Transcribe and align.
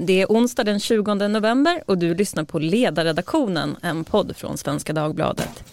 Det 0.00 0.22
är 0.22 0.26
onsdag 0.26 0.64
den 0.64 0.80
20 0.80 1.14
november 1.14 1.82
och 1.86 1.98
du 1.98 2.14
lyssnar 2.14 2.44
på 2.44 2.58
Ledarredaktionen, 2.58 3.76
en 3.82 4.04
podd 4.04 4.36
från 4.36 4.58
Svenska 4.58 4.92
Dagbladet. 4.92 5.64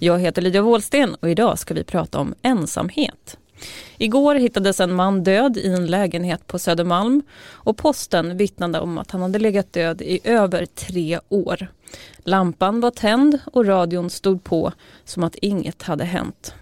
Jag 0.00 0.18
heter 0.18 0.42
Lydia 0.42 0.62
Wåhlsten 0.62 1.14
och 1.14 1.30
idag 1.30 1.58
ska 1.58 1.74
vi 1.74 1.84
prata 1.84 2.18
om 2.18 2.34
ensamhet. 2.42 3.38
Igår 3.98 4.34
hittades 4.34 4.80
en 4.80 4.94
man 4.94 5.24
död 5.24 5.56
i 5.56 5.68
en 5.68 5.86
lägenhet 5.86 6.46
på 6.46 6.58
Södermalm 6.58 7.22
och 7.52 7.76
posten 7.76 8.36
vittnade 8.36 8.80
om 8.80 8.98
att 8.98 9.10
han 9.10 9.22
hade 9.22 9.38
legat 9.38 9.72
död 9.72 10.02
i 10.02 10.20
över 10.24 10.66
tre 10.66 11.20
år. 11.28 11.68
Lampan 12.18 12.80
var 12.80 12.90
tänd 12.90 13.38
och 13.52 13.66
radion 13.66 14.10
stod 14.10 14.44
på 14.44 14.72
som 15.04 15.24
att 15.24 15.34
inget 15.34 15.82
hade 15.82 16.04
hänt. 16.04 16.54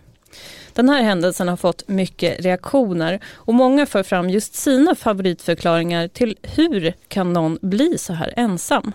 Den 0.73 0.88
här 0.88 1.02
händelsen 1.02 1.48
har 1.48 1.57
fått 1.57 1.88
mycket 1.88 2.41
reaktioner 2.45 3.20
och 3.34 3.55
många 3.55 3.87
för 3.87 4.02
fram 4.02 4.30
just 4.30 4.55
sina 4.55 4.95
favoritförklaringar 4.95 6.09
till 6.09 6.37
hur 6.43 6.95
kan 7.09 7.33
någon 7.33 7.59
bli 7.62 7.98
så 7.98 8.12
här 8.12 8.34
ensam? 8.37 8.93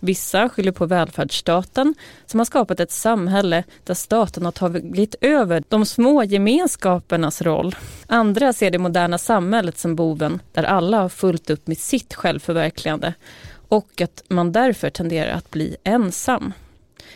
Vissa 0.00 0.48
skyller 0.48 0.72
på 0.72 0.86
välfärdsstaten 0.86 1.94
som 2.26 2.40
har 2.40 2.44
skapat 2.44 2.80
ett 2.80 2.92
samhälle 2.92 3.64
där 3.84 3.94
staten 3.94 4.44
har 4.44 4.52
tagit 4.52 5.14
över 5.20 5.62
de 5.68 5.86
små 5.86 6.22
gemenskapernas 6.24 7.42
roll. 7.42 7.76
Andra 8.06 8.52
ser 8.52 8.70
det 8.70 8.78
moderna 8.78 9.18
samhället 9.18 9.78
som 9.78 9.96
boven 9.96 10.42
där 10.52 10.64
alla 10.64 11.00
har 11.00 11.08
fullt 11.08 11.50
upp 11.50 11.66
med 11.66 11.78
sitt 11.78 12.14
självförverkligande 12.14 13.14
och 13.70 14.00
att 14.00 14.22
man 14.28 14.52
därför 14.52 14.90
tenderar 14.90 15.32
att 15.32 15.50
bli 15.50 15.76
ensam. 15.84 16.52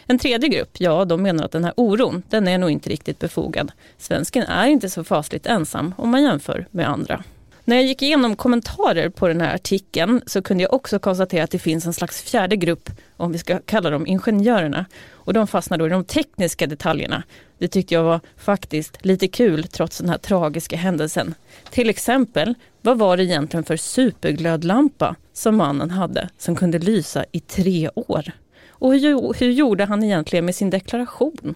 En 0.07 0.19
tredje 0.19 0.49
grupp, 0.49 0.71
ja 0.79 1.05
de 1.05 1.23
menar 1.23 1.45
att 1.45 1.53
den 1.53 1.65
här 1.65 1.73
oron, 1.77 2.23
den 2.29 2.49
är 2.49 2.59
nog 2.59 2.71
inte 2.71 2.91
riktigt 2.91 3.19
befogad. 3.19 3.73
Svensken 3.99 4.43
är 4.43 4.67
inte 4.67 4.91
så 4.91 5.05
fasligt 5.05 5.47
ensam 5.47 5.95
om 5.97 6.11
man 6.11 6.23
jämför 6.23 6.67
med 6.71 6.89
andra. 6.89 7.25
När 7.67 7.77
jag 7.77 7.85
gick 7.85 8.03
igenom 8.03 8.37
kommentarer 8.37 9.09
på 9.09 9.29
den 9.29 9.41
här 9.41 9.55
artikeln 9.55 10.21
så 10.27 10.43
kunde 10.43 10.63
jag 10.63 10.73
också 10.73 10.99
konstatera 10.99 11.45
att 11.45 11.51
det 11.51 11.59
finns 11.59 11.87
en 11.87 11.93
slags 11.93 12.23
fjärde 12.23 12.57
grupp, 12.57 12.91
om 13.17 13.33
vi 13.33 13.39
ska 13.39 13.59
kalla 13.59 13.91
dem 13.91 14.07
ingenjörerna. 14.07 14.87
Och 15.13 15.33
de 15.33 15.47
fastnar 15.47 15.79
då 15.79 15.87
i 15.87 15.91
de 15.91 16.05
tekniska 16.05 16.67
detaljerna. 16.67 17.23
Det 17.59 17.69
tyckte 17.69 17.95
jag 17.95 18.03
var 18.03 18.21
faktiskt 18.37 19.05
lite 19.05 19.29
kul 19.29 19.65
trots 19.65 19.99
den 19.99 20.09
här 20.09 20.19
tragiska 20.19 20.77
händelsen. 20.77 21.35
Till 21.71 21.91
exempel, 21.91 22.55
vad 22.83 22.99
var 22.99 23.17
det 23.17 23.25
egentligen 23.25 23.65
för 23.65 23.77
superglödlampa 23.77 25.17
som 25.33 25.57
mannen 25.57 25.91
hade 25.91 26.29
som 26.39 26.57
kunde 26.57 26.79
lysa 26.79 27.25
i 27.33 27.41
tre 27.41 27.91
år? 27.95 28.33
Och 28.69 28.95
hur, 28.95 29.39
hur 29.39 29.51
gjorde 29.51 29.85
han 29.85 30.03
egentligen 30.03 30.45
med 30.45 30.55
sin 30.55 30.71
deklaration? 30.71 31.55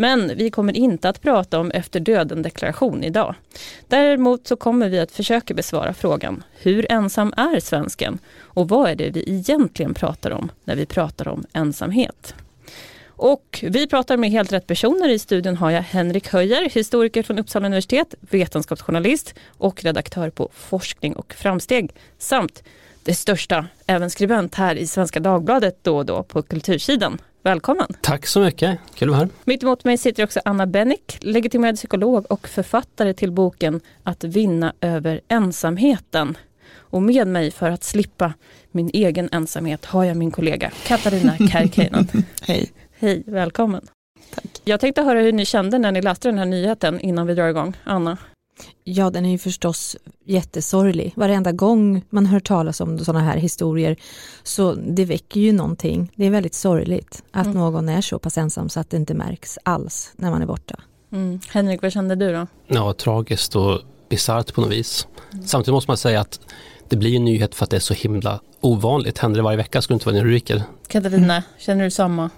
Men 0.00 0.36
vi 0.36 0.50
kommer 0.50 0.76
inte 0.76 1.08
att 1.08 1.22
prata 1.22 1.58
om 1.58 1.70
efter 1.70 2.00
döden-deklaration 2.00 3.04
idag. 3.04 3.34
Däremot 3.88 4.46
så 4.46 4.56
kommer 4.56 4.88
vi 4.88 4.98
att 4.98 5.12
försöka 5.12 5.54
besvara 5.54 5.94
frågan 5.94 6.42
hur 6.60 6.92
ensam 6.92 7.32
är 7.36 7.60
svensken 7.60 8.18
och 8.38 8.68
vad 8.68 8.90
är 8.90 8.94
det 8.94 9.10
vi 9.10 9.24
egentligen 9.26 9.94
pratar 9.94 10.30
om 10.30 10.50
när 10.64 10.76
vi 10.76 10.86
pratar 10.86 11.28
om 11.28 11.44
ensamhet? 11.52 12.34
Och 13.06 13.64
vi 13.68 13.86
pratar 13.86 14.16
med 14.16 14.30
helt 14.30 14.52
rätt 14.52 14.66
personer. 14.66 15.08
I 15.08 15.18
studion 15.18 15.56
har 15.56 15.70
jag 15.70 15.82
Henrik 15.82 16.28
Höjer, 16.28 16.70
historiker 16.70 17.22
från 17.22 17.38
Uppsala 17.38 17.66
universitet, 17.66 18.14
vetenskapsjournalist 18.20 19.34
och 19.48 19.84
redaktör 19.84 20.30
på 20.30 20.48
Forskning 20.52 21.16
och 21.16 21.34
framsteg 21.34 21.90
samt 22.18 22.62
det 23.04 23.14
största, 23.14 23.66
även 23.86 24.10
skribent 24.10 24.54
här 24.54 24.74
i 24.74 24.86
Svenska 24.86 25.20
Dagbladet 25.20 25.78
då 25.82 25.96
och 25.96 26.06
då 26.06 26.22
på 26.22 26.42
kultursidan. 26.42 27.18
Välkommen! 27.48 27.86
Tack 28.00 28.26
så 28.26 28.40
mycket, 28.40 28.78
kul 28.94 29.08
att 29.08 29.12
vara 29.12 29.18
här. 29.18 29.28
Mitt 29.44 29.62
emot 29.62 29.84
mig 29.84 29.98
sitter 29.98 30.24
också 30.24 30.40
Anna 30.44 30.66
Bennick, 30.66 31.18
legitimerad 31.20 31.76
psykolog 31.76 32.26
och 32.30 32.48
författare 32.48 33.14
till 33.14 33.32
boken 33.32 33.80
Att 34.02 34.24
vinna 34.24 34.72
över 34.80 35.20
ensamheten. 35.28 36.36
Och 36.70 37.02
med 37.02 37.26
mig 37.26 37.50
för 37.50 37.70
att 37.70 37.84
slippa 37.84 38.32
min 38.70 38.90
egen 38.92 39.28
ensamhet 39.32 39.84
har 39.84 40.04
jag 40.04 40.16
min 40.16 40.30
kollega 40.30 40.70
Katarina 40.86 41.36
Kärkeinen. 41.52 42.08
Hej! 42.42 42.72
Hej, 42.98 43.22
välkommen! 43.26 43.86
Tack. 44.34 44.60
Jag 44.64 44.80
tänkte 44.80 45.02
höra 45.02 45.20
hur 45.20 45.32
ni 45.32 45.44
kände 45.44 45.78
när 45.78 45.92
ni 45.92 46.02
läste 46.02 46.28
den 46.28 46.38
här 46.38 46.46
nyheten 46.46 47.00
innan 47.00 47.26
vi 47.26 47.34
drar 47.34 47.48
igång. 47.48 47.76
Anna? 47.84 48.18
Ja, 48.84 49.10
den 49.10 49.26
är 49.26 49.30
ju 49.30 49.38
förstås 49.38 49.96
jättesorglig. 50.24 51.12
Varenda 51.16 51.52
gång 51.52 52.04
man 52.10 52.26
hör 52.26 52.40
talas 52.40 52.80
om 52.80 52.98
sådana 52.98 53.24
här 53.24 53.36
historier 53.36 53.96
så 54.42 54.74
det 54.74 55.04
väcker 55.04 55.40
ju 55.40 55.52
någonting. 55.52 56.12
Det 56.16 56.26
är 56.26 56.30
väldigt 56.30 56.54
sorgligt 56.54 57.22
att 57.30 57.46
mm. 57.46 57.58
någon 57.58 57.88
är 57.88 58.00
så 58.00 58.18
pass 58.18 58.38
ensam 58.38 58.68
så 58.68 58.80
att 58.80 58.90
det 58.90 58.96
inte 58.96 59.14
märks 59.14 59.58
alls 59.62 60.12
när 60.16 60.30
man 60.30 60.42
är 60.42 60.46
borta. 60.46 60.80
Mm. 61.12 61.40
Henrik, 61.48 61.82
vad 61.82 61.92
kände 61.92 62.14
du 62.14 62.32
då? 62.32 62.46
Ja, 62.66 62.92
tragiskt 62.92 63.56
och 63.56 63.80
bisarrt 64.08 64.54
på 64.54 64.60
något 64.60 64.70
vis. 64.70 65.06
Mm. 65.32 65.46
Samtidigt 65.46 65.74
måste 65.74 65.90
man 65.90 65.96
säga 65.96 66.20
att 66.20 66.40
det 66.88 66.96
blir 66.96 67.16
en 67.16 67.24
nyhet 67.24 67.54
för 67.54 67.64
att 67.64 67.70
det 67.70 67.76
är 67.76 67.80
så 67.80 67.94
himla 67.94 68.40
ovanligt. 68.60 69.18
Händer 69.18 69.38
det 69.38 69.42
varje 69.42 69.56
vecka 69.56 69.82
skulle 69.82 69.94
det 69.94 69.96
inte 69.96 70.06
vara 70.06 70.16
en 70.16 70.24
rubriker. 70.24 70.62
Katarina, 70.88 71.42
känner 71.58 71.84
du 71.84 71.90
samma? 71.90 72.30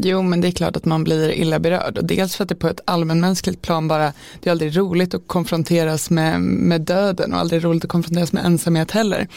Jo 0.00 0.22
men 0.22 0.40
det 0.40 0.48
är 0.48 0.52
klart 0.52 0.76
att 0.76 0.84
man 0.84 1.04
blir 1.04 1.32
illa 1.32 1.58
berörd 1.58 1.98
och 1.98 2.04
dels 2.04 2.36
för 2.36 2.42
att 2.42 2.48
det 2.48 2.54
på 2.54 2.68
ett 2.68 2.80
allmänmänskligt 2.84 3.62
plan 3.62 3.88
bara 3.88 4.12
det 4.40 4.48
är 4.48 4.50
aldrig 4.50 4.76
roligt 4.76 5.14
att 5.14 5.26
konfronteras 5.26 6.10
med, 6.10 6.40
med 6.40 6.80
döden 6.80 7.32
och 7.32 7.40
aldrig 7.40 7.64
roligt 7.64 7.84
att 7.84 7.90
konfronteras 7.90 8.32
med 8.32 8.44
ensamhet 8.44 8.90
heller. 8.90 9.28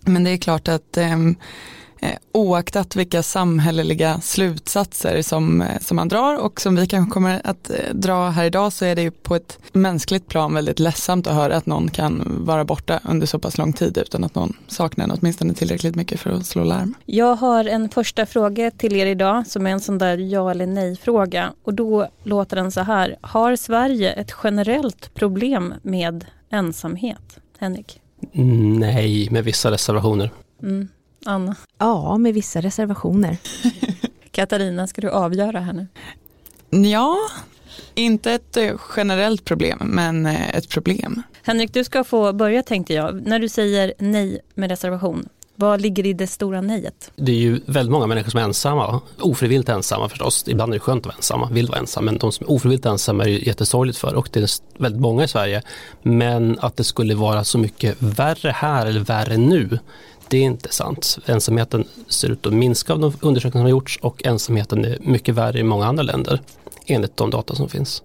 Men 0.00 0.24
det 0.24 0.30
är 0.30 0.36
klart 0.36 0.68
att 0.68 0.96
eh, 0.96 1.18
oaktat 2.32 2.96
vilka 2.96 3.22
samhälleliga 3.22 4.20
slutsatser 4.20 5.22
som, 5.22 5.62
eh, 5.62 5.78
som 5.80 5.96
man 5.96 6.08
drar 6.08 6.38
och 6.38 6.60
som 6.60 6.76
vi 6.76 6.86
kanske 6.86 7.12
kommer 7.12 7.40
att 7.44 7.70
eh, 7.70 7.94
dra 7.94 8.28
här 8.28 8.44
idag 8.44 8.72
så 8.72 8.84
är 8.84 8.94
det 8.94 9.02
ju 9.02 9.10
på 9.10 9.34
ett 9.36 9.58
mänskligt 9.72 10.28
plan 10.28 10.54
väldigt 10.54 10.78
ledsamt 10.78 11.26
att 11.26 11.34
höra 11.34 11.56
att 11.56 11.66
någon 11.66 11.90
kan 11.90 12.44
vara 12.46 12.64
borta 12.64 13.00
under 13.04 13.26
så 13.26 13.38
pass 13.38 13.58
lång 13.58 13.72
tid 13.72 13.98
utan 13.98 14.24
att 14.24 14.34
någon 14.34 14.56
saknar 14.66 15.04
en 15.04 15.10
åtminstone 15.10 15.54
tillräckligt 15.54 15.94
mycket 15.94 16.20
för 16.20 16.30
att 16.30 16.46
slå 16.46 16.64
larm. 16.64 16.94
Jag 17.06 17.34
har 17.36 17.64
en 17.64 17.88
första 17.88 18.26
fråga 18.26 18.70
till 18.70 18.96
er 18.96 19.06
idag 19.06 19.46
som 19.46 19.66
är 19.66 19.70
en 19.70 19.80
sån 19.80 19.98
där 19.98 20.18
ja 20.18 20.50
eller 20.50 20.66
nej 20.66 20.96
fråga 20.96 21.52
och 21.64 21.74
då 21.74 22.08
låter 22.22 22.56
den 22.56 22.72
så 22.72 22.80
här. 22.80 23.16
Har 23.20 23.56
Sverige 23.56 24.12
ett 24.12 24.34
generellt 24.44 25.14
problem 25.14 25.74
med 25.82 26.24
ensamhet? 26.50 27.38
Henrik? 27.58 28.00
Nej, 28.32 29.28
med 29.30 29.44
vissa 29.44 29.70
reservationer. 29.70 30.30
Mm. 30.62 30.88
Anna? 31.24 31.56
Ja, 31.78 32.18
med 32.18 32.34
vissa 32.34 32.60
reservationer. 32.60 33.36
Katarina, 34.30 34.86
ska 34.86 35.00
du 35.00 35.10
avgöra 35.10 35.60
här 35.60 35.72
nu? 35.72 35.86
Ja, 36.88 37.16
inte 37.94 38.32
ett 38.32 38.56
eh, 38.56 38.72
generellt 38.96 39.44
problem, 39.44 39.78
men 39.82 40.26
eh, 40.26 40.56
ett 40.56 40.68
problem. 40.68 41.22
Henrik, 41.42 41.74
du 41.74 41.84
ska 41.84 42.04
få 42.04 42.32
börja 42.32 42.62
tänkte 42.62 42.94
jag. 42.94 43.26
När 43.26 43.38
du 43.38 43.48
säger 43.48 43.94
nej 43.98 44.40
med 44.54 44.70
reservation, 44.70 45.28
vad 45.56 45.80
ligger 45.80 46.06
i 46.06 46.12
det 46.12 46.26
stora 46.26 46.60
nejet? 46.60 47.10
Det 47.16 47.32
är 47.32 47.36
ju 47.36 47.60
väldigt 47.66 47.92
många 47.92 48.06
människor 48.06 48.30
som 48.30 48.40
är 48.40 48.44
ensamma, 48.44 49.00
ofrivilligt 49.20 49.68
ensamma 49.68 50.08
förstås. 50.08 50.44
Ibland 50.48 50.72
är 50.72 50.76
det 50.76 50.80
skönt 50.80 51.02
att 51.02 51.06
vara 51.06 51.16
ensamma, 51.16 51.48
vill 51.50 51.66
vara 51.66 51.78
ensam, 51.78 52.04
men 52.04 52.18
de 52.18 52.32
som 52.32 52.46
är 52.46 52.50
ofrivilligt 52.50 52.86
ensamma 52.86 53.24
är 53.24 53.28
det 53.28 53.46
jättesorgligt 53.46 53.98
för 53.98 54.14
och 54.14 54.28
det 54.32 54.40
är 54.40 54.50
väldigt 54.82 55.00
många 55.00 55.24
i 55.24 55.28
Sverige. 55.28 55.62
Men 56.02 56.58
att 56.60 56.76
det 56.76 56.84
skulle 56.84 57.14
vara 57.14 57.44
så 57.44 57.58
mycket 57.58 57.96
värre 57.98 58.50
här 58.50 58.86
eller 58.86 59.00
värre 59.00 59.36
nu, 59.36 59.78
det 60.28 60.38
är 60.38 60.42
inte 60.42 60.72
sant. 60.72 61.18
Ensamheten 61.26 61.84
ser 62.08 62.30
ut 62.30 62.46
att 62.46 62.52
minska 62.52 62.92
av 62.92 63.00
de 63.00 63.12
undersökningar 63.20 63.62
som 63.62 63.62
har 63.62 63.70
gjorts 63.70 63.98
och 64.02 64.26
ensamheten 64.26 64.84
är 64.84 64.98
mycket 65.00 65.34
värre 65.34 65.58
i 65.58 65.62
många 65.62 65.86
andra 65.86 66.02
länder 66.02 66.40
enligt 66.86 67.16
de 67.16 67.30
data 67.30 67.54
som 67.54 67.68
finns. 67.68 68.02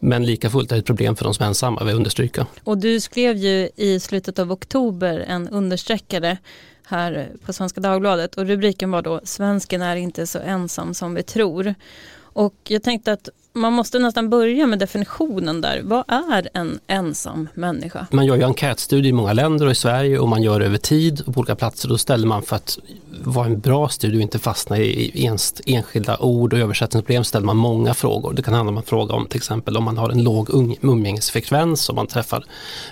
Men 0.00 0.26
lika 0.26 0.50
fullt 0.50 0.72
är 0.72 0.76
det 0.76 0.80
ett 0.80 0.86
problem 0.86 1.16
för 1.16 1.24
de 1.24 1.34
som 1.34 1.42
är 1.42 1.48
ensamma, 1.48 1.84
vill 1.84 1.94
understryka. 1.94 2.46
Och 2.64 2.78
du 2.78 3.00
skrev 3.00 3.36
ju 3.36 3.68
i 3.76 4.00
slutet 4.00 4.38
av 4.38 4.52
oktober 4.52 5.24
en 5.28 5.48
understreckare 5.48 6.38
här 6.86 7.30
på 7.46 7.52
Svenska 7.52 7.80
Dagbladet 7.80 8.34
och 8.34 8.46
rubriken 8.46 8.90
var 8.90 9.02
då 9.02 9.20
Svensken 9.24 9.82
är 9.82 9.96
inte 9.96 10.26
så 10.26 10.38
ensam 10.38 10.94
som 10.94 11.14
vi 11.14 11.22
tror. 11.22 11.74
Och 12.14 12.54
jag 12.68 12.82
tänkte 12.82 13.12
att 13.12 13.28
man 13.52 13.72
måste 13.72 13.98
nästan 13.98 14.30
börja 14.30 14.66
med 14.66 14.78
definitionen 14.78 15.60
där. 15.60 15.80
Vad 15.84 16.04
är 16.08 16.48
en 16.54 16.80
ensam 16.86 17.48
människa? 17.54 18.06
Man 18.10 18.26
gör 18.26 18.36
ju 18.36 18.42
enkätstudier 18.42 19.10
i 19.10 19.12
många 19.12 19.32
länder 19.32 19.66
och 19.66 19.72
i 19.72 19.74
Sverige 19.74 20.18
och 20.18 20.28
man 20.28 20.42
gör 20.42 20.60
det 20.60 20.66
över 20.66 20.78
tid 20.78 21.22
och 21.26 21.34
på 21.34 21.40
olika 21.40 21.54
platser. 21.54 21.88
Då 21.88 21.98
ställer 21.98 22.26
man 22.26 22.42
för 22.42 22.56
att 22.56 22.78
vara 23.24 23.46
en 23.46 23.60
bra 23.60 23.88
studie 23.88 24.16
och 24.16 24.22
inte 24.22 24.38
fastna 24.38 24.78
i 24.78 25.24
ens, 25.24 25.54
enskilda 25.66 26.16
ord 26.18 26.52
och 26.52 26.58
översättningsproblem 26.58 27.24
ställer 27.24 27.46
man 27.46 27.56
många 27.56 27.94
frågor. 27.94 28.32
Det 28.32 28.42
kan 28.42 28.54
handla 28.54 28.70
om 28.70 28.76
en 28.76 28.82
fråga 28.82 29.14
om 29.14 29.26
till 29.26 29.36
exempel 29.36 29.76
om 29.76 29.84
man 29.84 29.98
har 29.98 30.10
en 30.10 30.24
låg 30.24 30.50
umgängesfrekvens, 30.82 31.88
om 31.88 31.96
man 31.96 32.06
träffar 32.06 32.44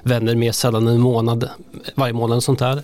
vänner 0.03 0.35
mer 0.35 0.53
sällan 0.53 0.89
än 0.89 0.95
en 0.95 1.01
månad, 1.01 1.49
varje 1.95 2.13
månad 2.13 2.37
och 2.37 2.43
sånt 2.43 2.59
där. 2.59 2.83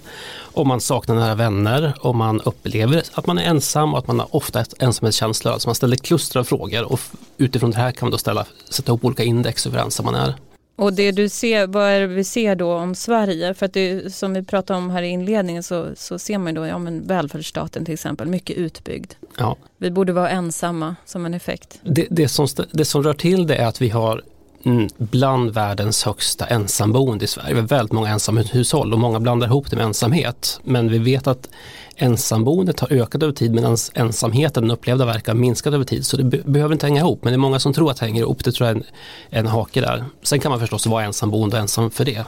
Om 0.57 0.69
man 0.69 0.81
saknar 0.81 1.15
nära 1.15 1.35
vänner, 1.35 1.95
om 2.01 2.17
man 2.17 2.41
upplever 2.41 3.03
att 3.15 3.27
man 3.27 3.39
är 3.39 3.43
ensam 3.43 3.93
och 3.93 3.99
att 3.99 4.07
man 4.07 4.19
har 4.19 4.37
ofta 4.37 4.65
ensamhetskänslor. 4.79 5.53
Alltså 5.53 5.69
man 5.69 5.75
ställer 5.75 5.97
kluster 5.97 6.41
av 6.41 6.45
frågor 6.45 6.93
och 6.93 7.01
utifrån 7.39 7.71
det 7.71 7.77
här 7.77 7.93
kan 7.93 8.07
man 8.07 8.11
då 8.11 8.19
ställa, 8.19 8.47
sätta 8.71 8.91
ihop 8.91 9.05
olika 9.05 9.25
index 9.25 9.67
över 9.67 9.79
hur 9.79 9.85
ensam 9.85 10.05
man 10.07 10.15
är. 10.15 10.35
Och 10.77 10.93
det 10.93 11.13
du 11.13 11.29
ser, 11.29 11.67
vad 11.67 11.85
är 11.85 12.01
det 12.01 12.07
vi 12.07 12.25
ser 12.25 12.57
då 12.57 12.75
om 12.75 12.95
Sverige? 12.95 13.55
För 13.55 13.67
att 13.67 13.73
det, 13.73 14.15
som 14.15 14.35
vi 14.35 14.43
pratade 14.43 14.79
om 14.79 14.91
här 14.91 15.03
i 15.03 15.09
inledningen 15.09 15.63
så, 15.63 15.87
så 15.97 16.19
ser 16.19 16.39
man 16.39 16.55
då, 16.55 16.67
ja 16.67 16.79
men 16.79 17.07
välfärdsstaten 17.07 17.85
till 17.85 17.95
exempel, 17.95 18.29
mycket 18.29 18.57
utbyggd. 18.57 19.13
Ja. 19.39 19.57
Vi 19.79 19.91
borde 19.91 20.13
vara 20.13 20.31
ensamma 20.31 20.97
som 21.05 21.27
en 21.27 21.35
effekt. 21.35 21.81
Det, 21.83 22.07
det, 22.11 22.29
som, 22.29 22.47
det 22.73 22.85
som 22.85 23.03
rör 23.03 23.15
till 23.15 23.47
det 23.47 23.57
är 23.57 23.67
att 23.67 23.81
vi 23.81 23.89
har 23.89 24.23
Mm. 24.67 24.89
bland 24.99 25.51
världens 25.51 26.05
högsta 26.05 26.47
ensamboende 26.47 27.25
i 27.25 27.29
Sverige. 27.29 27.55
Vi 27.55 27.61
har 27.61 27.67
väldigt 27.69 27.93
många 27.93 28.09
ensamhushåll 28.09 28.93
och 28.93 28.99
många 28.99 29.21
blandar 29.21 29.47
ihop 29.47 29.71
det 29.71 29.77
med 29.77 29.85
ensamhet. 29.85 30.61
Men 30.65 30.91
vi 30.91 30.99
vet 30.99 31.27
att 31.27 31.49
ensamboendet 31.97 32.81
har 32.81 32.93
ökat 32.93 33.23
över 33.23 33.33
tid 33.33 33.55
medan 33.55 33.77
ensamheten, 33.95 34.63
den 34.63 34.71
upplevda 34.71 35.05
verkan, 35.05 35.41
minskat 35.41 35.75
över 35.75 35.85
tid. 35.85 36.07
Så 36.07 36.17
det 36.17 36.25
be 36.25 36.43
behöver 36.45 36.73
inte 36.73 36.87
hänga 36.87 37.01
ihop 37.01 37.25
men 37.25 37.33
det 37.33 37.37
är 37.37 37.39
många 37.39 37.59
som 37.59 37.73
tror 37.73 37.91
att 37.91 37.97
det 37.97 38.07
hänger 38.07 38.21
ihop. 38.21 38.45
Det 38.45 38.53
tror 38.53 38.69
jag 38.69 38.77
är 38.77 38.81
en, 38.81 38.87
en 39.31 39.47
hake 39.47 39.81
där. 39.81 40.05
Sen 40.23 40.41
kan 40.41 40.51
man 40.51 40.61
förstås 40.61 40.87
vara 40.87 41.05
ensamboende 41.05 41.57
och 41.57 41.63
ensam 41.63 41.91
för 41.91 42.05
det. 42.05 42.25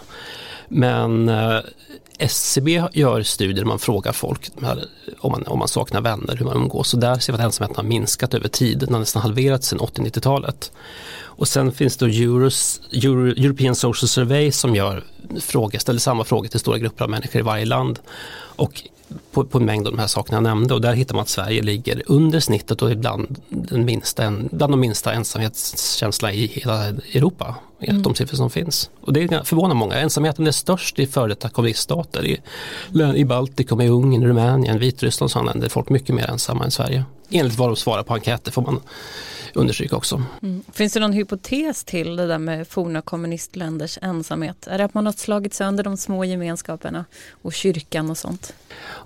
Men 0.69 1.29
eh, 1.29 1.61
SCB 2.19 2.83
gör 2.93 3.23
studier 3.23 3.57
där 3.57 3.65
man 3.65 3.79
frågar 3.79 4.13
folk 4.13 4.51
om 5.19 5.33
man, 5.33 5.47
om 5.47 5.59
man 5.59 5.69
saknar 5.69 6.01
vänner, 6.01 6.37
hur 6.37 6.45
man 6.45 6.57
umgås. 6.57 6.95
Och 6.95 7.01
där 7.01 7.19
ser 7.19 7.33
vi 7.33 7.39
att 7.39 7.45
ensamheten 7.45 7.77
har 7.77 7.83
minskat 7.83 8.35
över 8.35 8.49
tid. 8.49 8.79
Den 8.79 8.93
har 8.93 9.01
nästan 9.01 9.23
halverats 9.23 9.69
sedan 9.69 9.79
80-90-talet. 9.79 10.73
Och 11.21 11.49
sen 11.49 11.73
finns 11.73 11.97
det 11.97 12.07
Euros, 12.07 12.81
Euro, 12.93 13.27
European 13.27 13.75
Social 13.75 14.09
Survey 14.09 14.53
som 14.53 14.75
gör 14.75 15.05
frågor, 15.41 15.79
ställer 15.79 16.01
samma 16.01 16.25
frågor 16.25 16.49
till 16.49 16.61
stora 16.61 16.79
grupper 16.79 17.05
av 17.05 17.11
människor 17.11 17.41
i 17.41 17.43
varje 17.43 17.65
land. 17.65 17.99
Och 18.57 18.83
på, 19.33 19.45
på 19.45 19.59
en 19.59 19.65
mängd 19.65 19.87
av 19.87 19.93
de 19.93 19.99
här 19.99 20.07
sakerna 20.07 20.37
jag 20.37 20.43
nämnde 20.43 20.75
och 20.75 20.81
där 20.81 20.93
hittar 20.95 21.15
man 21.15 21.23
att 21.23 21.29
Sverige 21.29 21.63
ligger 21.63 22.03
under 22.07 22.41
snittet 22.41 22.83
och 22.83 22.91
ibland 22.91 23.41
den 23.49 23.85
minsta, 23.85 24.31
bland 24.51 24.73
de 24.73 24.81
minsta 24.81 25.13
ensamhetskänsla 25.13 26.33
i 26.33 26.47
hela 26.47 26.85
Europa 26.87 27.55
enligt 27.81 27.91
mm. 27.91 28.03
de 28.03 28.15
siffror 28.15 28.37
som 28.37 28.51
finns. 28.51 28.91
Och 29.01 29.13
det 29.13 29.47
förvånar 29.47 29.75
många. 29.75 29.95
Ensamheten 29.95 30.47
är 30.47 30.51
störst 30.51 30.99
i 30.99 31.07
före 31.07 31.29
detta 31.29 31.49
kommuniststater. 31.49 32.27
I, 32.27 32.41
I 33.15 33.25
Baltikum, 33.25 33.81
i 33.81 33.89
Ungern, 33.89 34.25
Rumänien, 34.25 34.79
Vitryssland 34.79 35.27
och 35.27 35.31
sådana 35.31 35.51
länder 35.51 35.67
är 35.67 35.71
folk 35.71 35.89
mycket 35.89 36.15
mer 36.15 36.31
ensamma 36.31 36.65
än 36.65 36.71
Sverige. 36.71 37.05
Enligt 37.31 37.59
vad 37.59 37.69
de 37.69 37.77
svarar 37.77 38.03
på 38.03 38.15
enkäter 38.15 38.53
får 38.53 38.63
man 38.63 38.81
understryka 39.55 39.97
också. 39.97 40.23
Mm. 40.43 40.63
Finns 40.73 40.93
det 40.93 41.01
någon 41.01 41.13
hypotes 41.13 41.85
till 41.85 42.17
det 42.17 42.27
där 42.27 42.39
med 42.39 42.69
forna 42.69 43.03
kommunistländers 43.03 43.99
ensamhet? 44.03 44.67
Är 44.67 44.79
det 44.79 44.85
att 44.85 44.95
man 44.95 45.07
har 45.07 45.13
slagit 45.13 45.55
sönder 45.55 45.85
de 45.85 45.97
små 45.97 46.25
gemenskaperna 46.25 47.05
och 47.43 47.53
kyrkan 47.53 48.11
och 48.11 48.19
sånt? 48.19 48.55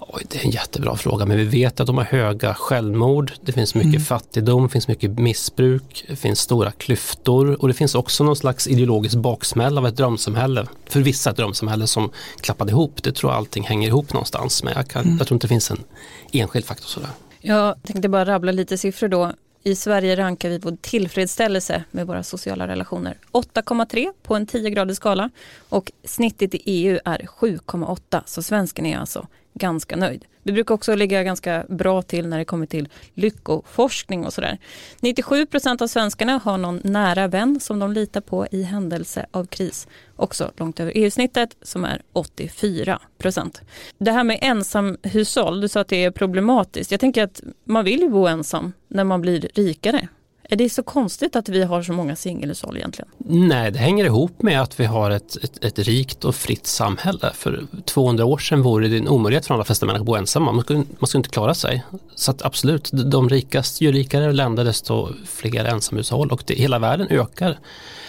Oj, 0.01 0.23
det 0.29 0.39
är 0.39 0.45
en 0.45 0.51
jättebra 0.51 0.97
fråga 0.97 1.27
men 1.27 1.37
vi 1.37 1.45
vet 1.45 1.81
att 1.81 1.87
de 1.87 1.99
har 1.99 2.05
höga 2.05 2.55
självmord, 2.55 3.33
det 3.43 3.53
finns 3.53 3.75
mycket 3.75 3.89
mm. 3.89 4.03
fattigdom, 4.03 4.63
det 4.63 4.69
finns 4.69 4.89
mycket 4.89 5.11
missbruk, 5.19 6.05
det 6.09 6.17
finns 6.17 6.41
stora 6.41 6.71
klyftor 6.71 7.63
och 7.63 7.69
det 7.69 7.75
finns 7.75 7.95
också 7.95 8.25
någon 8.25 8.37
slags 8.37 8.67
ideologisk 8.69 9.17
baksmälla 9.17 9.81
av 9.81 9.87
ett 9.87 9.97
drömsamhälle. 9.97 10.67
För 10.87 11.01
vissa 11.01 11.31
ett 11.31 11.37
drömsamhälle 11.37 11.87
som 11.87 12.11
klappade 12.41 12.71
ihop, 12.71 13.03
det 13.03 13.13
tror 13.13 13.33
jag 13.33 13.39
allting 13.39 13.65
hänger 13.65 13.89
ihop 13.89 14.13
någonstans 14.13 14.65
men 14.65 14.73
jag, 14.77 14.89
kan, 14.89 15.05
mm. 15.05 15.19
jag 15.19 15.27
tror 15.27 15.37
inte 15.37 15.47
det 15.47 15.49
finns 15.49 15.71
en 15.71 15.85
enskild 16.33 16.65
faktor 16.65 16.87
sådär. 16.87 17.11
Jag 17.41 17.83
tänkte 17.83 18.09
bara 18.09 18.25
rabbla 18.25 18.53
lite 18.53 18.79
siffror 18.79 19.09
då. 19.09 19.33
I 19.65 19.75
Sverige 19.75 20.17
rankar 20.17 20.49
vi 20.49 20.59
vår 20.59 20.77
tillfredsställelse 20.81 21.85
med 21.91 22.07
våra 22.07 22.23
sociala 22.23 22.69
relationer. 22.69 23.19
8,3 23.33 24.13
på 24.23 24.35
en 24.35 24.47
10-gradig 24.47 24.95
skala. 24.95 25.31
Och 25.69 25.93
snittet 26.05 26.55
i 26.55 26.63
EU 26.65 26.99
är 27.05 27.19
7,8 27.19 28.23
så 28.27 28.43
svensken 28.43 28.87
är 28.87 28.99
alltså 28.99 29.27
ganska 29.55 29.97
nöjd. 29.97 30.25
Vi 30.43 30.53
brukar 30.53 30.75
också 30.75 30.95
ligga 30.95 31.23
ganska 31.23 31.65
bra 31.69 32.03
till 32.03 32.29
när 32.29 32.39
det 32.39 32.45
kommer 32.45 32.67
till 32.67 32.89
lyckoforskning 33.15 34.27
och 34.27 34.33
sådär. 34.33 34.59
97 35.01 35.47
procent 35.47 35.83
av 35.83 35.87
svenskarna 35.87 36.41
har 36.45 36.59
någon 36.59 36.81
nära 36.85 37.29
vän 37.29 37.61
som 37.61 37.79
de 37.79 37.93
litar 37.93 38.21
på 38.21 38.47
i 38.51 38.63
händelse 38.63 39.27
av 39.31 39.47
kris. 39.47 39.89
Också 40.17 40.53
långt 40.57 40.81
över 40.81 40.93
EU-snittet 40.95 41.57
som 41.63 41.85
är 41.85 42.03
84 42.13 43.01
procent. 43.19 43.61
Det 43.99 44.13
här 44.13 44.25
med 44.25 44.39
ensamhushåll, 44.43 45.61
du 45.61 45.69
sa 45.69 45.81
att 45.81 45.89
det 45.89 46.05
är 46.05 46.11
problematiskt. 46.11 46.91
Jag 46.91 47.01
tänker 47.01 47.23
att 47.23 47.43
man 47.65 47.85
vill 47.85 48.01
ju 48.01 48.09
bo 48.09 48.27
ensam 48.27 48.73
när 48.89 49.05
man 49.05 49.21
blir 49.21 49.51
rikare. 49.55 50.09
Är 50.53 50.57
det 50.57 50.71
så 50.71 50.83
konstigt 50.83 51.37
att 51.37 51.49
vi 51.49 51.63
har 51.63 51.83
så 51.83 51.93
många 51.93 52.17
singelhushåll 52.17 52.77
egentligen? 52.77 53.09
Nej, 53.19 53.71
det 53.71 53.79
hänger 53.79 54.05
ihop 54.05 54.43
med 54.43 54.63
att 54.63 54.81
vi 54.81 54.85
har 54.85 55.11
ett, 55.11 55.37
ett, 55.45 55.65
ett, 55.65 55.79
rikt 55.79 56.25
och 56.25 56.35
fritt 56.35 56.67
samhälle. 56.67 57.31
För 57.35 57.67
200 57.85 58.25
år 58.25 58.39
sedan 58.39 58.63
vore 58.63 58.89
det 58.89 58.97
en 58.97 59.09
omöjlighet 59.09 59.47
för 59.47 59.55
de 59.55 59.65
flesta 59.65 59.87
människor 59.87 60.03
att 60.03 60.07
bo 60.07 60.15
ensamma. 60.15 60.53
Man 60.53 60.65
skulle, 60.65 60.85
man 60.99 61.07
skulle 61.07 61.19
inte 61.19 61.31
klara 61.31 61.55
sig. 61.55 61.83
Så 62.15 62.31
att 62.31 62.43
absolut, 62.43 62.91
de 62.93 63.29
rikaste, 63.29 63.85
ju 63.85 63.93
rikare 63.93 64.33
länder 64.33 64.65
desto 64.65 65.09
fler 65.27 65.65
ensamhushåll 65.65 66.31
och 66.31 66.43
det, 66.47 66.55
hela 66.55 66.79
världen 66.79 67.07
ökar 67.11 67.59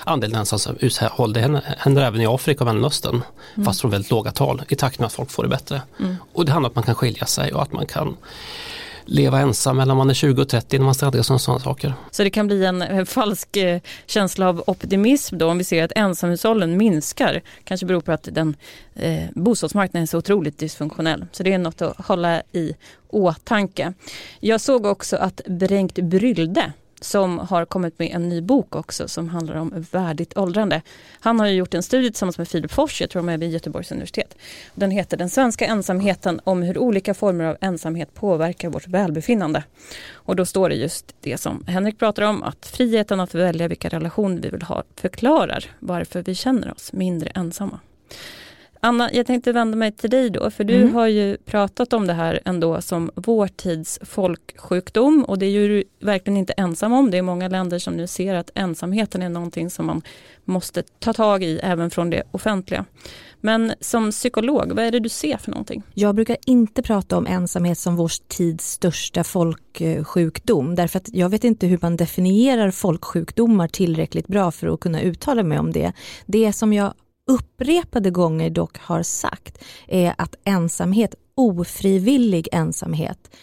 andelen 0.04 0.40
ensamhushåll. 0.40 1.34
Det 1.34 1.64
händer, 1.78 2.02
även 2.02 2.22
i 2.22 2.26
Afrika 2.26 2.64
och 2.64 2.68
Mellanöstern 2.68 3.22
mm. 3.56 3.66
fast 3.66 3.82
från 3.82 3.92
väldigt 3.92 4.12
låga 4.12 4.32
tal 4.32 4.62
i 4.70 4.76
takt 4.76 5.00
med 5.00 5.06
att 5.06 5.14
folk 5.14 5.32
får 5.32 5.44
det 5.44 5.50
bättre. 5.50 5.82
Mm. 6.00 6.16
Och 6.34 6.46
det 6.46 6.52
handlar 6.52 6.70
om 6.70 6.72
att 6.72 6.76
man 6.76 6.84
kan 6.84 6.96
skilja 6.96 7.26
sig 7.26 7.54
och 7.54 7.62
att 7.62 7.74
man 7.74 7.86
kan 7.86 8.18
leva 9.06 9.40
ensam 9.40 9.78
mellan 9.78 9.98
man 9.98 10.10
är 10.10 10.14
20 10.14 10.42
och 10.42 10.50
30 10.50 10.78
när 10.78 10.86
man 10.86 10.96
stadgas 10.96 11.30
om 11.30 11.40
sådana 11.40 11.60
saker. 11.60 11.94
Så 12.12 12.24
det 12.24 12.30
kan 12.30 12.48
bli 12.48 12.66
en 12.66 12.82
eh, 12.82 13.06
falsk 13.06 13.58
eh, 13.58 13.82
känsla 14.06 14.50
av 14.50 14.64
optimism 14.68 15.38
då 15.38 15.50
om 15.50 15.58
vi 15.58 15.64
ser 15.64 15.84
att 15.84 15.92
ensamhushållen 15.96 16.78
minskar. 16.78 17.42
Kanske 17.64 17.86
beror 17.86 18.02
på 18.02 18.12
att 18.12 18.30
den 18.32 18.56
eh, 18.96 19.24
bostadsmarknaden 19.36 20.04
är 20.04 20.08
så 20.08 20.18
otroligt 20.18 20.58
dysfunktionell. 20.58 21.26
Så 21.32 21.44
det 21.44 21.54
är 21.54 21.58
något 21.58 21.82
att 21.82 22.06
hålla 22.06 22.42
i 22.52 22.74
åtanke. 23.10 23.94
Jag 24.40 24.62
såg 24.62 24.86
också 24.86 25.18
att 25.18 25.42
Bengt 25.48 25.96
Brylde 25.96 26.74
som 27.04 27.40
har 27.40 27.66
kommit 27.66 28.00
med 28.00 28.12
en 28.12 28.30
ny 28.30 28.42
bok 28.42 28.76
också 28.76 29.08
som 29.08 29.30
handlar 29.30 29.56
om 29.56 29.86
värdigt 29.92 30.38
åldrande. 30.38 30.82
Han 31.20 31.40
har 31.40 31.48
gjort 31.48 31.74
en 31.74 31.84
studie 31.84 32.10
tillsammans 32.10 32.38
med 32.38 32.48
Filip 32.48 32.72
Fors, 32.72 33.02
jag 33.02 33.10
tror 33.10 33.22
de 33.22 33.30
är 33.30 33.38
vid 33.38 33.52
Göteborgs 33.52 33.92
universitet. 33.92 34.36
Den 34.76 34.92
heter 34.92 35.18
Den 35.18 35.30
svenska 35.30 35.66
ensamheten 35.66 36.42
om 36.44 36.64
hur 36.64 36.78
olika 36.78 37.14
former 37.14 37.46
av 37.46 37.58
ensamhet 37.62 38.14
påverkar 38.14 38.70
vårt 38.70 38.88
välbefinnande. 38.88 39.64
Och 40.14 40.36
då 40.36 40.46
står 40.46 40.70
det 40.70 40.76
just 40.76 41.16
det 41.22 41.38
som 41.38 41.66
Henrik 41.68 42.00
pratar 42.00 42.24
om, 42.24 42.44
att 42.44 42.66
friheten 42.66 43.20
att 43.20 43.36
välja 43.36 43.68
vilka 43.68 43.90
relationer 43.90 44.42
vi 44.42 44.50
vill 44.50 44.62
ha 44.62 44.84
förklarar 44.96 45.66
varför 45.80 46.24
vi 46.24 46.36
känner 46.36 46.72
oss 46.72 46.94
mindre 46.94 47.30
ensamma. 47.30 47.80
Anna, 48.86 49.14
jag 49.14 49.26
tänkte 49.26 49.52
vända 49.52 49.78
mig 49.78 49.92
till 49.92 50.10
dig 50.10 50.30
då, 50.30 50.52
för 50.52 50.64
du 50.64 50.76
mm. 50.76 50.96
har 50.96 51.08
ju 51.08 51.38
pratat 51.38 51.94
om 51.94 52.08
det 52.08 52.14
här 52.14 52.40
ändå 52.46 52.82
som 52.82 53.12
vår 53.16 53.48
tids 53.48 54.00
folksjukdom 54.02 55.24
och 55.24 55.40
det 55.40 55.46
är 55.46 55.50
ju 55.50 55.84
verkligen 56.00 56.38
inte 56.38 56.54
ensam 56.54 56.94
om. 56.94 57.12
Det 57.12 57.18
är 57.18 57.22
många 57.22 57.48
länder 57.48 57.80
som 57.80 57.94
nu 57.94 58.08
ser 58.08 58.36
att 58.36 58.50
ensamheten 58.56 59.22
är 59.22 59.30
någonting 59.30 59.70
som 59.70 59.86
man 59.86 60.02
måste 60.46 60.84
ta 61.00 61.14
tag 61.14 61.44
i 61.44 61.60
även 61.64 61.90
från 61.90 62.10
det 62.10 62.24
offentliga. 62.32 62.86
Men 63.42 63.74
som 63.80 64.12
psykolog, 64.12 64.72
vad 64.72 64.86
är 64.86 64.92
det 64.92 65.00
du 65.00 65.10
ser 65.10 65.38
för 65.38 65.52
någonting? 65.52 65.84
Jag 65.94 66.16
brukar 66.16 66.38
inte 66.46 66.82
prata 66.82 67.18
om 67.18 67.28
ensamhet 67.28 67.80
som 67.80 67.96
vår 67.96 68.12
tids 68.28 68.72
största 68.72 69.24
folksjukdom 69.24 70.76
därför 70.76 70.98
att 70.98 71.10
jag 71.14 71.30
vet 71.30 71.44
inte 71.44 71.68
hur 71.68 71.80
man 71.82 71.98
definierar 71.98 72.72
folksjukdomar 72.72 73.68
tillräckligt 73.68 74.28
bra 74.28 74.52
för 74.52 74.74
att 74.74 74.80
kunna 74.80 75.02
uttala 75.02 75.44
mig 75.44 75.60
om 75.60 75.72
det. 75.72 75.94
Det 76.26 76.54
som 76.54 76.74
jag 76.74 76.94
upprepade 77.28 78.10
gånger 78.10 78.50
dock 78.50 78.78
har 78.78 79.04
sagt 79.04 79.64
är 79.88 80.14
att 80.18 80.36
ensamhet, 80.44 81.16
ofrivillig 81.36 82.48
ensamhet 82.52 83.36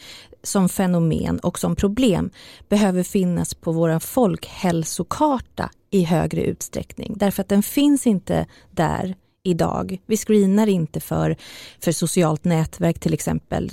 som 0.42 0.68
fenomen 0.68 1.38
och 1.38 1.58
som 1.58 1.76
problem 1.76 2.30
behöver 2.68 3.02
finnas 3.02 3.54
på 3.54 3.72
vår 3.72 3.98
folkhälsokarta 3.98 5.70
i 5.90 6.02
högre 6.02 6.42
utsträckning. 6.42 7.14
Därför 7.16 7.42
att 7.42 7.48
den 7.48 7.62
finns 7.62 8.06
inte 8.06 8.46
där 8.70 9.14
idag. 9.42 9.98
Vi 10.06 10.16
screenar 10.16 10.66
inte 10.66 11.00
för, 11.00 11.36
för 11.80 11.92
socialt 11.92 12.44
nätverk 12.44 12.98
till 12.98 13.14
exempel, 13.14 13.70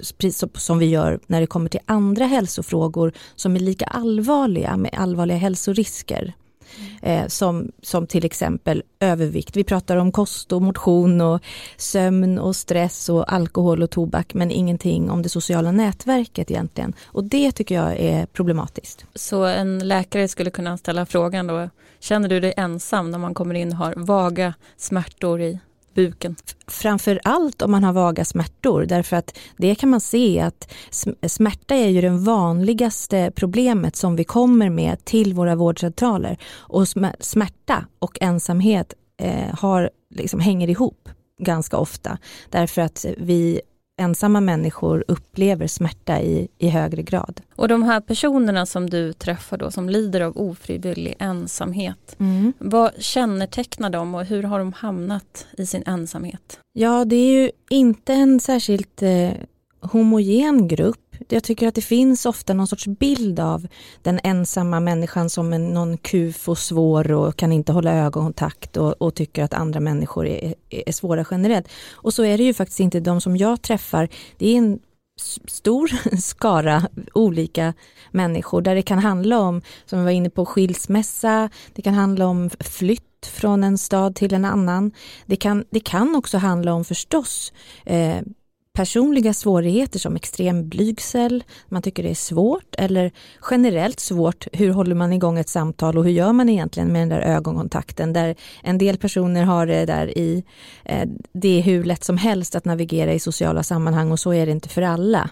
som 0.54 0.80
vi 0.80 0.86
gör 0.86 1.20
när 1.28 1.42
det 1.42 1.48
kommer 1.48 1.70
till 1.70 1.80
andra 1.86 2.26
hälsofrågor 2.26 3.14
som 3.36 3.56
är 3.56 3.60
lika 3.60 3.86
allvarliga 3.86 4.78
med 4.78 4.94
allvarliga 4.98 5.38
hälsorisker 5.38 6.34
eh, 7.02 7.28
som, 7.28 7.72
som 7.82 8.08
till 8.08 8.26
exempel 8.26 8.84
övervikt. 9.00 9.56
Vi 9.56 9.64
pratar 9.64 9.98
om 9.98 10.12
kost 10.12 10.52
och 10.52 10.62
motion 10.62 11.22
och 11.22 11.42
sömn 11.78 12.40
och 12.40 12.56
stress 12.56 13.10
och 13.10 13.34
alkohol 13.34 13.84
och 13.84 13.90
tobak 13.90 14.34
men 14.34 14.52
ingenting 14.52 15.10
om 15.10 15.22
det 15.22 15.30
sociala 15.30 15.72
nätverket 15.72 16.52
egentligen. 16.52 16.94
Och 17.06 17.24
det 17.24 17.52
tycker 17.52 17.76
jag 17.76 17.98
är 17.98 18.26
problematiskt. 18.26 19.06
Så 19.16 19.44
en 19.44 19.88
läkare 19.88 20.28
skulle 20.28 20.52
kunna 20.52 20.78
ställa 20.78 21.06
frågan 21.06 21.48
då, 21.48 21.70
känner 22.00 22.30
du 22.30 22.40
dig 22.40 22.54
ensam 22.58 23.12
när 23.12 23.18
man 23.18 23.34
kommer 23.34 23.56
in 23.56 23.72
och 23.72 23.78
har 23.78 23.94
vaga 23.98 24.54
smärtor 24.78 25.42
i 25.42 25.60
buken. 25.98 26.36
Framför 26.68 27.20
allt 27.24 27.62
om 27.62 27.72
man 27.72 27.84
har 27.84 27.94
vaga 27.94 28.26
smärtor 28.26 28.86
därför 28.86 29.16
att 29.16 29.38
det 29.58 29.76
kan 29.76 29.90
man 29.90 30.02
se 30.02 30.40
att 30.40 30.74
smärta 31.28 31.76
är 31.76 31.88
ju 31.88 32.02
det 32.02 32.10
vanligaste 32.10 33.32
problemet 33.36 33.96
som 33.96 34.16
vi 34.16 34.24
kommer 34.24 34.70
med 34.70 35.06
till 35.06 35.34
våra 35.34 35.56
vårdcentraler 35.56 36.38
och 36.56 36.88
smärta 37.20 37.86
och 38.00 38.18
ensamhet 38.22 38.94
eh, 39.22 39.56
har, 39.60 39.90
liksom, 40.16 40.40
hänger 40.40 40.70
ihop 40.70 41.10
ganska 41.40 41.78
ofta 41.78 42.18
därför 42.50 42.82
att 42.82 43.06
vi 43.18 43.62
ensamma 43.98 44.42
människor 44.42 45.04
upplever 45.08 45.68
smärta 45.68 46.22
i, 46.22 46.48
i 46.58 46.70
högre 46.70 47.02
grad. 47.04 47.42
Och 47.56 47.68
de 47.68 47.84
här 47.84 48.00
personerna 48.02 48.66
som 48.66 48.90
du 48.90 49.14
träffar 49.14 49.58
då 49.58 49.72
som 49.72 49.90
lider 49.90 50.22
av 50.22 50.38
ofrivillig 50.38 51.16
ensamhet, 51.20 52.16
Mm. 52.20 52.54
vad 52.60 52.92
kännetecknar 53.00 53.90
dem 53.90 54.16
och 54.16 54.26
hur 54.26 54.44
har 54.44 54.60
de 54.60 54.74
hamnat 54.74 55.46
i 55.58 55.66
sin 55.66 55.84
ensamhet? 55.86 56.60
Ja, 56.74 57.06
det 57.06 57.16
är 57.16 57.42
ju 57.42 57.52
inte 57.70 58.14
en 58.14 58.40
särskilt 58.40 59.02
eh, 59.02 59.30
homogen 59.92 60.68
grupp. 60.68 61.16
Jag 61.30 61.44
tycker 61.44 61.68
att 61.68 61.76
det 61.76 61.82
finns 61.82 62.26
ofta 62.26 62.54
någon 62.54 62.68
sorts 62.68 62.88
bild 62.88 63.40
av 63.40 63.68
den 64.02 64.20
ensamma 64.24 64.80
människan 64.80 65.30
som 65.30 65.54
en, 65.54 65.68
någon 65.68 65.98
kuf 65.98 66.50
och 66.50 66.58
svår 66.58 67.12
och 67.12 67.36
kan 67.36 67.52
inte 67.52 67.72
hålla 67.72 67.94
ögonkontakt 67.94 68.78
och, 68.78 69.02
och 69.02 69.16
tycker 69.16 69.44
att 69.44 69.54
andra 69.54 69.80
människor 69.80 70.28
är, 70.28 70.56
är 70.70 70.92
svåra 70.92 71.26
generellt. 71.32 71.68
Och 71.92 72.14
så 72.14 72.24
är 72.24 72.38
det 72.38 72.44
ju 72.44 72.54
faktiskt 72.54 72.80
inte. 72.80 73.00
De 73.00 73.22
som 73.22 73.38
jag 73.38 73.62
träffar, 73.62 74.10
det 74.38 74.50
är 74.50 74.58
en 74.58 74.80
stor 75.48 76.18
skara 76.22 76.88
olika 77.14 77.74
människor 78.12 78.62
där 78.62 78.76
det 78.76 78.82
kan 78.82 79.00
handla 79.00 79.40
om, 79.40 79.62
som 79.86 80.00
vi 80.00 80.06
var 80.06 80.12
inne 80.12 80.30
på, 80.30 80.46
skilsmässa, 80.46 81.50
det 81.74 81.82
kan 81.82 81.94
handla 81.94 82.28
om 82.28 82.50
flytt 82.60 83.04
från 83.26 83.64
en 83.64 83.78
stad 83.78 84.16
till 84.16 84.34
en 84.34 84.46
annan. 84.46 84.92
Det 85.26 85.36
kan, 85.36 85.66
det 85.70 85.80
kan 85.80 86.16
också 86.16 86.38
handla 86.38 86.74
om 86.74 86.86
förstås 86.86 87.54
eh, 87.86 88.22
personliga 88.78 89.34
svårigheter 89.34 90.00
som 90.00 90.16
extrem 90.16 90.70
blygsel, 90.70 91.44
man 91.70 91.82
tycker 91.82 92.04
det 92.04 92.10
är 92.10 92.16
svårt 92.16 92.76
eller 92.78 93.12
generellt 93.52 94.00
svårt, 94.00 94.48
hur 94.54 94.72
håller 94.72 94.96
man 94.96 95.14
igång 95.14 95.40
ett 95.40 95.50
samtal 95.50 95.98
och 95.98 96.04
hur 96.04 96.12
gör 96.12 96.34
man 96.34 96.50
egentligen 96.50 96.92
med 96.92 97.02
den 97.02 97.10
där 97.10 97.22
ögonkontakten 97.22 98.14
där 98.14 98.36
en 98.64 98.78
del 98.78 98.98
personer 98.98 99.44
har 99.44 99.68
det 99.68 99.86
där 99.86 100.18
i, 100.18 100.44
eh, 100.86 101.10
det 101.34 101.58
är 101.58 101.62
hur 101.62 101.84
lätt 101.84 102.04
som 102.04 102.18
helst 102.18 102.56
att 102.56 102.66
navigera 102.66 103.14
i 103.14 103.20
sociala 103.20 103.64
sammanhang 103.64 104.12
och 104.12 104.20
så 104.20 104.34
är 104.34 104.46
det 104.46 104.52
inte 104.52 104.70
för 104.70 104.82
alla. 104.82 105.30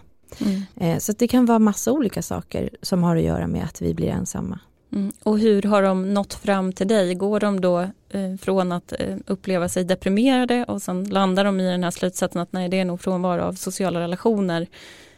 Eh, 0.75 0.97
så 0.97 1.11
det 1.11 1.27
kan 1.27 1.45
vara 1.45 1.59
massa 1.59 1.91
olika 1.91 2.21
saker 2.21 2.69
som 2.81 3.03
har 3.03 3.15
att 3.15 3.23
göra 3.23 3.47
med 3.47 3.63
att 3.63 3.81
vi 3.81 3.93
blir 3.93 4.07
ensamma. 4.07 4.59
Mm. 4.95 5.11
Och 5.23 5.39
hur 5.39 5.61
har 5.61 5.81
de 5.81 6.13
nått 6.13 6.33
fram 6.33 6.73
till 6.73 6.87
dig? 6.87 7.15
Går 7.15 7.39
de 7.39 7.61
då 7.61 7.79
eh, 8.09 8.35
från 8.41 8.71
att 8.71 8.93
eh, 8.99 9.15
uppleva 9.27 9.69
sig 9.69 9.83
deprimerade 9.83 10.65
och 10.67 10.81
sen 10.81 11.03
landar 11.03 11.43
de 11.43 11.59
i 11.59 11.71
den 11.71 11.83
här 11.83 11.91
slutsatsen 11.91 12.41
att 12.41 12.53
nej 12.53 12.69
det 12.69 12.79
är 12.79 12.85
nog 12.85 13.01
frånvaro 13.01 13.41
av 13.41 13.53
sociala 13.53 13.99
relationer 13.99 14.67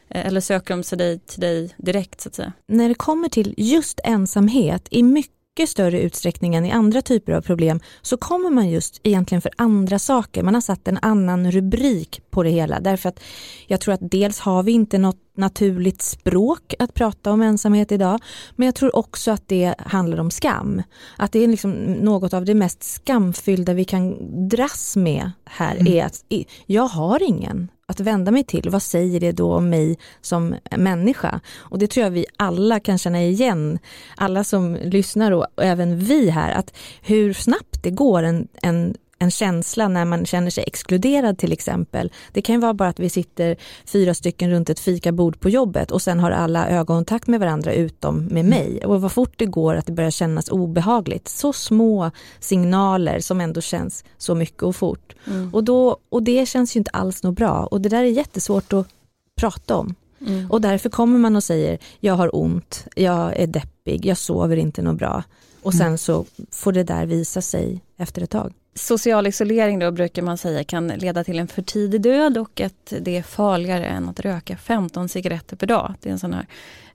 eh, 0.09 0.27
eller 0.27 0.41
söker 0.41 0.73
de 0.73 0.83
sig 0.83 0.97
dig, 0.97 1.19
till 1.19 1.41
dig 1.41 1.73
direkt 1.77 2.21
så 2.21 2.29
att 2.29 2.35
säga? 2.35 2.53
när 2.67 2.89
det 2.89 2.95
kommer 2.95 3.29
till 3.29 3.53
just 3.57 3.99
ensamhet 4.03 4.87
i 4.91 5.03
mycket 5.03 5.69
större 5.69 6.01
utsträckning 6.01 6.55
än 6.55 6.65
i 6.65 6.71
andra 6.71 7.01
typer 7.01 7.33
av 7.33 7.41
problem 7.41 7.79
så 8.01 8.17
kommer 8.17 8.49
man 8.49 8.69
just 8.69 8.99
egentligen 9.03 9.41
för 9.41 9.51
andra 9.55 9.99
saker. 9.99 10.43
Man 10.43 10.53
har 10.53 10.61
satt 10.61 10.87
en 10.87 10.99
annan 11.01 11.51
rubrik 11.51 12.21
på 12.29 12.43
det 12.43 12.49
hela 12.49 12.79
därför 12.79 13.09
att 13.09 13.19
jag 13.67 13.81
tror 13.81 13.93
att 13.93 14.11
dels 14.11 14.39
har 14.39 14.63
vi 14.63 14.71
inte 14.71 14.97
något 14.97 15.26
naturligt 15.37 16.01
språk 16.01 16.73
att 16.79 16.93
prata 16.93 17.31
om 17.31 17.41
ensamhet 17.41 17.91
idag 17.91 18.19
men 18.55 18.65
jag 18.65 18.75
tror 18.75 18.95
också 18.95 19.31
att 19.31 19.47
det 19.47 19.75
handlar 19.79 20.19
om 20.19 20.31
skam. 20.31 20.81
Att 21.17 21.31
det 21.31 21.43
är 21.43 21.47
liksom 21.47 21.71
något 21.93 22.33
av 22.33 22.45
det 22.45 22.53
mest 22.53 22.83
skamfyllda 22.83 23.73
vi 23.73 23.85
kan 23.85 24.17
dras 24.49 24.95
med 24.95 25.31
här 25.45 25.87
är 25.89 26.05
att 26.05 26.25
jag 26.65 26.87
har 26.87 27.23
ingen 27.23 27.67
att 27.87 27.99
vända 27.99 28.31
mig 28.31 28.43
till. 28.43 28.69
Vad 28.69 28.83
säger 28.83 29.19
det 29.19 29.31
då 29.31 29.53
om 29.53 29.69
mig 29.69 29.97
som 30.21 30.55
människa? 30.77 31.39
Och 31.57 31.79
det 31.79 31.87
tror 31.87 32.03
jag 32.03 32.11
vi 32.11 32.25
alla 32.37 32.79
kan 32.79 32.97
känna 32.97 33.23
igen, 33.23 33.79
alla 34.17 34.43
som 34.43 34.75
lyssnar 34.75 35.31
och, 35.31 35.45
och 35.55 35.63
även 35.63 35.99
vi 35.99 36.29
här, 36.29 36.51
att 36.51 36.73
hur 37.01 37.33
snabbt 37.33 37.83
det 37.83 37.91
går 37.91 38.23
en, 38.23 38.47
en 38.61 38.95
en 39.19 39.31
känsla 39.31 39.87
när 39.87 40.05
man 40.05 40.25
känner 40.25 40.49
sig 40.49 40.63
exkluderad 40.67 41.37
till 41.37 41.51
exempel. 41.51 42.11
Det 42.31 42.41
kan 42.41 42.55
ju 42.55 42.61
vara 42.61 42.73
bara 42.73 42.89
att 42.89 42.99
vi 42.99 43.09
sitter 43.09 43.55
fyra 43.85 44.13
stycken 44.13 44.49
runt 44.49 44.69
ett 44.69 44.79
fikabord 44.79 45.39
på 45.39 45.49
jobbet 45.49 45.91
och 45.91 46.01
sen 46.01 46.19
har 46.19 46.31
alla 46.31 46.69
ögonkontakt 46.69 47.27
med 47.27 47.39
varandra 47.39 47.73
utom 47.73 48.25
med 48.25 48.45
mig. 48.45 48.85
Och 48.85 49.01
vad 49.01 49.11
fort 49.11 49.33
det 49.37 49.45
går 49.45 49.75
att 49.75 49.85
det 49.85 49.91
börjar 49.91 50.11
kännas 50.11 50.49
obehagligt. 50.49 51.27
Så 51.27 51.53
små 51.53 52.11
signaler 52.39 53.19
som 53.19 53.41
ändå 53.41 53.61
känns 53.61 54.03
så 54.17 54.35
mycket 54.35 54.63
och 54.63 54.75
fort. 54.75 55.15
Och, 55.53 55.63
då, 55.63 55.97
och 56.09 56.23
det 56.23 56.45
känns 56.45 56.75
ju 56.75 56.77
inte 56.77 56.91
alls 56.91 57.23
något 57.23 57.35
bra 57.35 57.65
och 57.71 57.81
det 57.81 57.89
där 57.89 58.03
är 58.03 58.07
jättesvårt 58.07 58.73
att 58.73 58.87
prata 59.35 59.75
om. 59.75 59.95
Mm. 60.21 60.51
Och 60.51 60.61
därför 60.61 60.89
kommer 60.89 61.19
man 61.19 61.35
och 61.35 61.43
säger 61.43 61.77
jag 61.99 62.13
har 62.13 62.35
ont, 62.35 62.87
jag 62.95 63.39
är 63.39 63.47
deppig, 63.47 64.05
jag 64.05 64.17
sover 64.17 64.57
inte 64.57 64.81
något 64.81 64.97
bra. 64.97 65.23
Och 65.61 65.73
sen 65.73 65.97
så 65.97 66.25
får 66.51 66.71
det 66.71 66.83
där 66.83 67.05
visa 67.05 67.41
sig 67.41 67.81
efter 67.97 68.21
ett 68.21 68.29
tag. 68.29 68.53
Social 68.77 69.27
isolering 69.27 69.79
då 69.79 69.91
brukar 69.91 70.21
man 70.21 70.37
säga 70.37 70.63
kan 70.63 70.87
leda 70.87 71.23
till 71.23 71.39
en 71.39 71.47
för 71.47 71.61
tidig 71.61 72.01
död 72.01 72.37
och 72.37 72.61
att 72.61 72.93
det 73.01 73.17
är 73.17 73.23
farligare 73.23 73.85
än 73.85 74.09
att 74.09 74.19
röka 74.19 74.57
15 74.57 75.09
cigaretter 75.09 75.55
per 75.55 75.67
dag. 75.67 75.93
Det 76.01 76.09
är 76.09 76.13
en 76.13 76.19
sån 76.19 76.33
här 76.33 76.47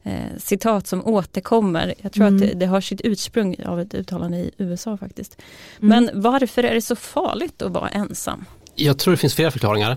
eh, 0.02 0.38
citat 0.38 0.86
som 0.86 1.06
återkommer. 1.06 1.94
Jag 2.00 2.12
tror 2.12 2.26
Mm. 2.26 2.34
att 2.36 2.48
det, 2.48 2.58
det 2.58 2.66
har 2.66 2.80
sitt 2.80 3.00
ursprung 3.04 3.56
av 3.64 3.80
ett 3.80 3.94
uttalande 3.94 4.36
i 4.36 4.50
USA 4.58 4.96
faktiskt. 4.96 5.42
Mm. 5.82 5.88
Men 5.88 6.22
varför 6.22 6.62
är 6.64 6.74
det 6.74 6.82
så 6.82 6.96
farligt 6.96 7.62
att 7.62 7.72
vara 7.72 7.88
ensam? 7.88 8.44
Jag 8.74 8.98
tror 8.98 9.12
det 9.12 9.18
finns 9.18 9.34
flera 9.34 9.50
förklaringar. 9.50 9.96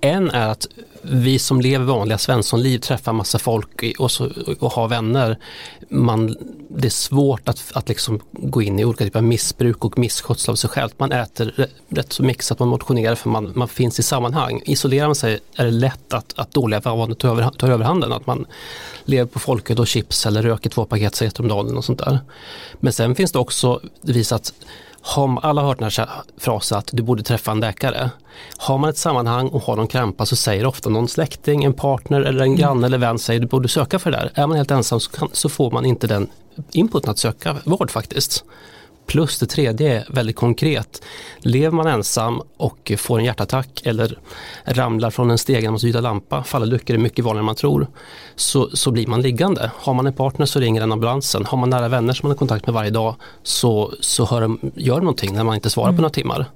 En 0.00 0.30
är 0.30 0.48
att 0.48 0.66
vi 1.02 1.38
som 1.38 1.60
lever 1.60 1.84
vanliga 1.84 2.18
svenssonliv 2.18 2.78
träffar 2.78 3.12
massa 3.12 3.38
folk 3.38 3.84
och, 3.98 4.10
så, 4.10 4.30
och 4.60 4.72
har 4.72 4.88
vänner. 4.88 5.38
Man, 5.88 6.36
det 6.68 6.88
är 6.88 6.90
svårt 6.90 7.48
att, 7.48 7.64
att 7.74 7.88
liksom 7.88 8.20
gå 8.32 8.62
in 8.62 8.78
i 8.78 8.84
olika 8.84 9.04
typer 9.04 9.18
av 9.18 9.24
missbruk 9.24 9.84
och 9.84 9.98
misskötsel 9.98 10.52
av 10.52 10.56
sig 10.56 10.70
själv. 10.70 10.90
Man 10.96 11.12
äter 11.12 11.68
rätt- 11.88 12.12
så 12.12 12.22
mycket 12.22 12.44
så 12.44 12.54
att 12.54 12.60
man 12.60 12.68
motionerar 12.68 13.14
för 13.14 13.30
man, 13.30 13.52
man 13.54 13.68
finns 13.68 13.98
i 13.98 14.02
sammanhang. 14.02 14.62
Isolerar 14.64 15.06
man 15.06 15.14
sig 15.14 15.38
är 15.56 15.64
det 15.64 15.70
lätt 15.70 16.12
att, 16.12 16.38
att 16.38 16.50
dåliga 16.52 16.80
vanor 16.80 17.14
tar, 17.14 17.28
över, 17.28 17.50
tar 17.50 17.68
överhanden. 17.68 18.12
Att 18.12 18.26
man 18.26 18.46
lever 19.04 19.26
på 19.26 19.38
folköl 19.38 19.78
och 19.78 19.86
chips 19.86 20.26
eller 20.26 20.42
röker 20.42 20.70
två 20.70 20.84
paket 20.84 21.14
cigaretter 21.14 21.42
om 21.42 21.48
dagen 21.48 21.76
och 21.76 21.84
sånt 21.84 21.98
där. 21.98 22.18
Men 22.80 22.92
sen 22.92 23.14
finns 23.14 23.32
det 23.32 23.38
också 23.38 23.80
visat 24.02 24.52
har, 25.00 25.40
alla 25.42 25.60
har 25.60 25.68
hört 25.68 25.78
den 25.78 25.90
här 25.96 26.08
frasen 26.38 26.78
att 26.78 26.88
du 26.92 27.02
borde 27.02 27.22
träffa 27.22 27.50
en 27.50 27.60
läkare. 27.60 28.10
Har 28.56 28.78
man 28.78 28.90
ett 28.90 28.98
sammanhang 28.98 29.48
och 29.48 29.62
har 29.62 29.76
någon 29.76 29.86
krampa 29.86 30.26
så 30.26 30.36
säger 30.36 30.66
ofta 30.66 30.90
någon 30.90 31.08
släkting, 31.08 31.64
en 31.64 31.74
partner 31.74 32.20
eller 32.20 32.44
en 32.44 32.56
granne 32.56 32.86
eller 32.86 32.98
vän 32.98 33.18
säger 33.18 33.40
du 33.40 33.46
borde 33.46 33.68
söka 33.68 33.98
för 33.98 34.10
det 34.10 34.16
där. 34.16 34.30
Är 34.34 34.46
man 34.46 34.56
helt 34.56 34.70
ensam 34.70 35.00
så, 35.00 35.10
kan, 35.10 35.28
så 35.32 35.48
får 35.48 35.70
man 35.70 35.84
inte 35.84 36.06
den 36.06 36.28
inputen 36.72 37.10
att 37.10 37.18
söka 37.18 37.56
vård 37.64 37.90
faktiskt. 37.90 38.44
Plus 39.08 39.38
det 39.38 39.46
tredje 39.46 39.98
är 39.98 40.06
väldigt 40.08 40.36
konkret. 40.36 41.02
Lever 41.38 41.76
man 41.76 41.86
ensam 41.86 42.42
och 42.56 42.92
får 42.98 43.18
en 43.18 43.24
hjärtattack 43.24 43.82
eller 43.84 44.18
ramlar 44.64 45.10
från 45.10 45.30
en 45.30 45.38
stege 45.38 45.60
när 45.60 45.64
man 45.64 45.72
måste 45.72 45.86
byta 45.86 46.00
lampa, 46.00 46.42
fallolyckor 46.44 46.96
är 46.96 47.00
mycket 47.00 47.24
vanligare 47.24 47.42
än 47.42 47.46
man 47.46 47.54
tror, 47.54 47.86
så, 48.34 48.70
så 48.72 48.90
blir 48.90 49.06
man 49.06 49.22
liggande. 49.22 49.70
Har 49.74 49.94
man 49.94 50.06
en 50.06 50.12
partner 50.12 50.46
så 50.46 50.60
ringer 50.60 50.80
den 50.80 50.92
ambulansen. 50.92 51.46
Har 51.46 51.58
man 51.58 51.70
nära 51.70 51.88
vänner 51.88 52.12
som 52.12 52.26
man 52.26 52.30
har 52.30 52.38
kontakt 52.38 52.66
med 52.66 52.74
varje 52.74 52.90
dag 52.90 53.14
så, 53.42 53.92
så 54.00 54.24
hör 54.24 54.40
de, 54.40 54.58
gör 54.74 54.94
de 54.94 55.00
någonting 55.00 55.34
när 55.34 55.44
man 55.44 55.54
inte 55.54 55.70
svarar 55.70 55.92
på 55.92 56.00
några 56.00 56.10
timmar. 56.10 56.46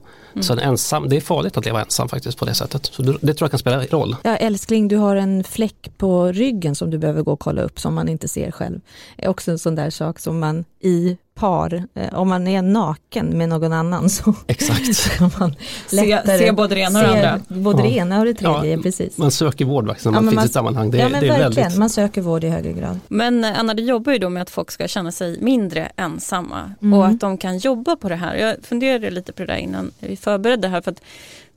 Så 0.41 0.53
en 0.53 0.59
ensam, 0.59 1.09
det 1.09 1.17
är 1.17 1.21
farligt 1.21 1.57
att 1.57 1.65
leva 1.65 1.81
ensam 1.81 2.09
faktiskt 2.09 2.39
på 2.39 2.45
det 2.45 2.55
sättet. 2.55 2.87
Så 2.87 3.03
det, 3.03 3.13
det 3.21 3.35
tror 3.35 3.45
jag 3.45 3.51
kan 3.51 3.59
spela 3.59 3.85
roll. 3.85 4.17
Ja, 4.23 4.37
älskling, 4.37 4.89
du 4.89 4.97
har 4.97 5.17
en 5.17 5.45
fläck 5.45 5.93
på 5.97 6.27
ryggen 6.27 6.75
som 6.75 6.91
du 6.91 6.99
behöver 6.99 7.23
gå 7.23 7.33
och 7.33 7.41
kolla 7.41 7.63
upp 7.63 7.81
som 7.81 7.95
man 7.95 8.09
inte 8.09 8.29
ser 8.29 8.51
själv. 8.51 8.81
är 9.17 9.29
också 9.29 9.51
en 9.51 9.59
sån 9.59 9.75
där 9.75 9.91
sak 9.91 10.19
som 10.19 10.41
man 10.41 10.65
i 10.81 11.17
par, 11.43 11.83
eh, 11.95 12.15
om 12.15 12.29
man 12.29 12.47
är 12.49 12.63
naken 12.63 13.27
med 13.39 13.49
någon 13.49 13.73
annan 13.73 14.11
så 14.11 14.35
Exakt. 14.47 15.11
kan 15.19 15.31
man 15.39 15.55
Se, 15.87 15.97
lättare 16.07 16.39
se 16.39 16.53
både 16.53 16.75
det 16.75 16.81
ena 16.81 16.99
och 17.01 17.07
det 17.07 17.13
se 17.13 17.27
andra. 17.27 17.41
både 17.49 17.83
det 17.83 17.89
Ja. 17.89 18.03
ena 18.03 18.19
och 18.19 18.25
det 18.25 18.35
tredje, 18.35 18.77
Ja, 18.77 18.83
precis. 18.83 19.19
Man 19.19 19.31
söker 19.31 19.65
vård 19.65 19.89
Ja, 20.05 20.11
man 20.11 20.13
men 20.15 20.23
finns 20.23 20.35
man- 20.35 20.45
i 20.45 20.47
ett 20.47 20.53
sammanhang. 20.53 20.91
Det, 20.91 20.99
ja 20.99 21.09
men 21.09 21.21
det 21.21 21.27
är 21.27 21.39
verkligen, 21.39 21.53
väldigt... 21.55 21.79
man 21.79 21.91
söker 21.91 22.21
vård 22.23 22.45
i 22.45 22.49
högre 22.49 22.73
grad. 22.73 22.99
Men 23.09 23.45
eh, 23.45 23.59
Anna, 23.61 23.75
du 23.75 23.83
jobbar 23.83 24.13
ju 24.13 24.19
då 24.19 24.29
med 24.29 24.43
att 24.43 24.51
folk 24.51 24.71
ska 24.71 24.89
känna 24.89 25.13
sig 25.13 25.39
mindre 25.41 25.93
ensamma 25.97 26.73
Mm. 26.83 26.99
och 26.99 27.07
att 27.07 27.21
de 27.21 27.39
kan 27.39 27.59
jobba 27.59 27.97
på 27.97 28.09
det 28.09 28.17
här. 28.17 28.35
Jag 28.37 28.57
funderade 28.63 29.11
lite 29.11 29.33
på 29.33 29.43
det 29.43 29.47
där 29.53 29.57
innan 29.57 29.91
vi 30.01 30.17
förberedde 30.17 30.69
här. 30.69 30.81
För 30.81 30.91
att 30.91 31.01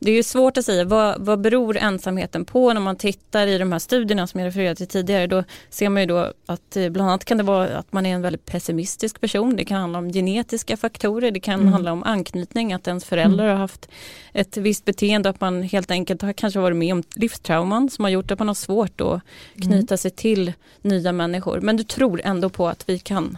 det 0.06 0.12
är 0.12 0.16
ju 0.16 0.24
svårt 0.24 0.58
att 0.58 0.66
säga 0.66 0.84
vad, 0.86 1.22
vad 1.26 1.42
beror 1.42 1.78
ensamheten 1.78 2.46
på 2.46 2.74
när 2.74 2.82
man 2.82 2.96
tittar 2.96 3.48
i 3.48 3.58
de 3.58 3.72
här 3.72 3.80
studierna 3.80 4.28
som 4.28 4.40
jag 4.40 4.48
refererade 4.48 4.76
till 4.76 4.88
tidigare. 4.88 5.28
Då 5.28 5.44
ser 5.70 5.90
man 5.90 6.02
ju 6.02 6.08
då 6.08 6.34
att 6.46 6.78
eh, 6.78 6.90
bland 6.90 7.10
annat 7.10 7.26
kan 7.26 7.38
det 7.38 7.44
vara 7.44 7.78
att 7.78 7.94
man 7.94 8.06
är 8.06 8.16
en 8.16 8.22
väldigt 8.22 8.46
pessimistisk 8.46 9.22
person. 9.22 9.56
Det 9.56 9.66
kan 9.66 9.82
handla 9.82 10.00
om 10.00 10.10
genetiska 10.14 10.78
faktorer. 10.78 11.32
Det 11.32 11.40
kan 11.40 11.60
Mm. 11.60 11.74
handla 11.74 11.92
om 11.92 12.04
anknytning, 12.04 12.74
att 12.74 12.88
ens 12.88 13.06
föräldrar 13.06 13.48
har 13.48 13.56
haft 13.56 13.90
ett 14.34 14.58
visst 14.58 14.86
beteende, 14.86 15.30
att 15.30 15.42
man 15.42 15.64
helt 15.64 15.92
enkelt 15.92 16.22
har 16.22 16.34
kanske 16.34 16.60
varit 16.60 16.78
med 16.78 16.94
om 16.94 17.04
livstrauman 17.16 17.90
som 17.90 18.04
har 18.06 18.10
gjort 18.12 18.32
att 18.32 18.40
man 18.40 18.48
har 18.48 18.56
svårt 18.56 19.02
att 19.02 19.22
knyta 19.62 19.98
sig 19.98 20.12
till 20.12 20.54
nya 20.82 21.12
människor. 21.12 21.60
Men 21.62 21.78
du 21.78 21.84
tror 21.84 22.22
ändå 22.24 22.50
på 22.50 22.68
att 22.68 22.90
vi 22.90 23.00
kan 23.00 23.38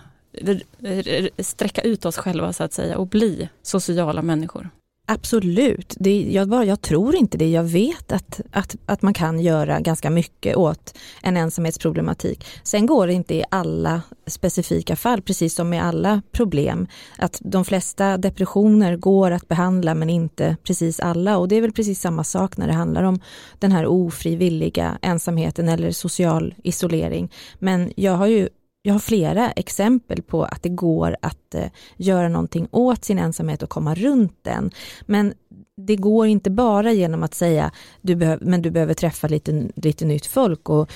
sträcka 1.40 1.82
ut 1.82 2.06
oss 2.06 2.18
själva 2.18 2.54
så 2.54 2.64
att 2.64 2.74
säga 2.74 2.98
och 2.98 3.08
bli 3.08 3.50
sociala 3.62 4.22
människor. 4.22 4.70
Absolut, 5.10 5.96
det, 6.00 6.22
jag, 6.22 6.50
bara, 6.50 6.66
jag 6.66 6.82
tror 6.82 7.16
inte 7.16 7.38
det. 7.38 7.50
Jag 7.50 7.64
vet 7.64 8.12
att, 8.12 8.42
att, 8.52 8.76
att 8.86 9.02
man 9.02 9.14
kan 9.14 9.40
göra 9.40 9.80
ganska 9.80 10.10
mycket 10.10 10.56
åt 10.56 10.98
en 11.22 11.38
ensamhetsproblematik. 11.38 12.46
Sen 12.64 12.86
går 12.86 13.08
det 13.08 13.14
inte 13.14 13.36
i 13.36 13.44
alla 13.52 14.02
specifika 14.26 14.96
fall, 14.96 15.22
precis 15.22 15.56
som 15.56 15.70
med 15.70 15.86
alla 15.86 16.22
problem. 16.32 16.88
Att 17.18 17.42
de 17.44 17.66
flesta 17.66 18.18
depressioner 18.18 18.96
går 18.96 19.32
att 19.32 19.48
behandla 19.48 19.96
men 19.96 20.10
inte 20.10 20.58
precis 20.64 21.00
alla 21.00 21.38
och 21.38 21.48
det 21.48 21.56
är 21.56 21.62
väl 21.62 21.72
precis 21.72 22.02
samma 22.02 22.24
sak 22.24 22.58
när 22.58 22.68
det 22.68 22.74
handlar 22.74 23.04
om 23.04 23.20
den 23.60 23.72
här 23.72 23.86
ofrivilliga 23.86 24.98
ensamheten 25.02 25.70
eller 25.70 25.92
social 25.92 26.56
isolering. 26.64 27.32
Men 27.60 27.94
jag 27.96 28.14
har 28.14 28.28
ju 28.28 28.50
jag 28.88 28.94
har 28.94 29.00
flera 29.00 29.52
exempel 29.52 30.22
på 30.22 30.44
att 30.44 30.64
det 30.64 30.70
går 30.70 31.18
att 31.22 31.56
eh, 31.56 31.70
göra 31.98 32.30
någonting 32.30 32.68
åt 32.72 33.06
sin 33.06 33.20
ensamhet 33.20 33.64
och 33.64 33.70
komma 33.70 33.96
runt 33.96 34.38
den. 34.42 34.72
Men 35.06 35.34
det 35.78 35.96
går 35.96 36.28
inte 36.28 36.50
bara 36.50 36.92
genom 36.92 37.24
att 37.24 37.34
säga 37.34 37.72
du 38.02 38.16
behöv, 38.16 38.40
men 38.42 38.62
du 38.62 38.72
behöver 38.72 38.94
träffa 38.94 39.28
lite, 39.28 39.70
lite 39.76 40.06
nytt 40.06 40.26
folk 40.26 40.70
och 40.70 40.92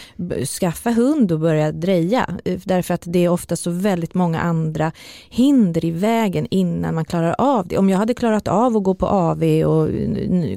skaffa 0.60 0.92
hund 0.92 1.32
och 1.32 1.40
börja 1.40 1.72
dreja. 1.72 2.30
Eh, 2.46 2.60
därför 2.66 2.94
att 2.94 3.04
det 3.06 3.26
är 3.26 3.30
ofta 3.30 3.56
så 3.56 3.72
väldigt 3.72 4.14
många 4.14 4.40
andra 4.40 4.92
hinder 5.30 5.86
i 5.86 5.92
vägen 5.92 6.48
innan 6.52 6.96
man 6.96 7.06
klarar 7.06 7.36
av 7.38 7.68
det. 7.68 7.78
Om 7.78 7.90
jag 7.90 7.98
hade 7.98 8.14
klarat 8.14 8.48
av 8.48 8.78
att 8.78 8.84
gå 8.84 8.96
på 8.96 9.08
AV 9.08 9.44
och 9.44 9.90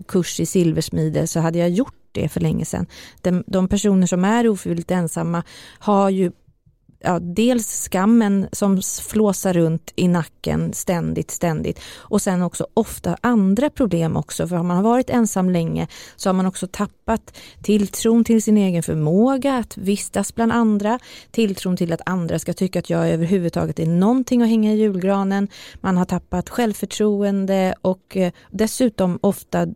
kurs 0.06 0.40
i 0.40 0.46
silversmide 0.46 1.26
så 1.26 1.40
hade 1.40 1.58
jag 1.58 1.70
gjort 1.70 1.94
det 2.12 2.28
för 2.28 2.40
länge 2.40 2.64
sedan. 2.64 2.86
De, 3.22 3.44
de 3.46 3.68
personer 3.68 4.06
som 4.06 4.24
är 4.24 4.48
ofrivilligt 4.48 4.90
ensamma 4.90 5.42
har 5.78 6.10
ju 6.10 6.32
ja, 7.04 7.18
dels 7.18 7.88
skammen 7.88 8.48
som 8.52 8.82
flåsar 9.02 9.52
runt 9.52 9.92
i 9.96 10.08
nacken 10.08 10.72
ständigt, 10.72 11.30
ständigt. 11.30 11.80
Och 11.96 12.22
sen 12.22 12.42
också 12.42 12.66
ofta 12.74 13.16
andra 13.20 13.70
problem 13.70 14.16
också. 14.16 14.48
För 14.48 14.56
har 14.56 14.64
man 14.64 14.82
varit 14.82 15.10
ensam 15.10 15.50
länge 15.50 15.88
så 16.16 16.28
har 16.28 16.34
man 16.34 16.46
också 16.46 16.66
tappat 16.66 17.36
tilltron 17.62 18.24
till 18.24 18.42
sin 18.42 18.56
egen 18.56 18.82
förmåga 18.82 19.56
att 19.56 19.76
vistas 19.76 20.34
bland 20.34 20.52
andra, 20.52 20.98
tilltron 21.30 21.76
till 21.76 21.92
att 21.92 22.00
andra 22.06 22.38
ska 22.38 22.52
tycka 22.52 22.78
att 22.78 22.90
jag 22.90 23.08
överhuvudtaget 23.08 23.78
är 23.78 23.86
någonting 23.86 24.42
att 24.42 24.48
hänga 24.48 24.72
i 24.72 24.76
julgranen, 24.76 25.48
man 25.80 25.96
har 25.96 26.04
tappat 26.04 26.48
självförtroende 26.48 27.74
och 27.82 28.16
eh, 28.16 28.32
dessutom 28.50 29.18
ofta 29.22 29.66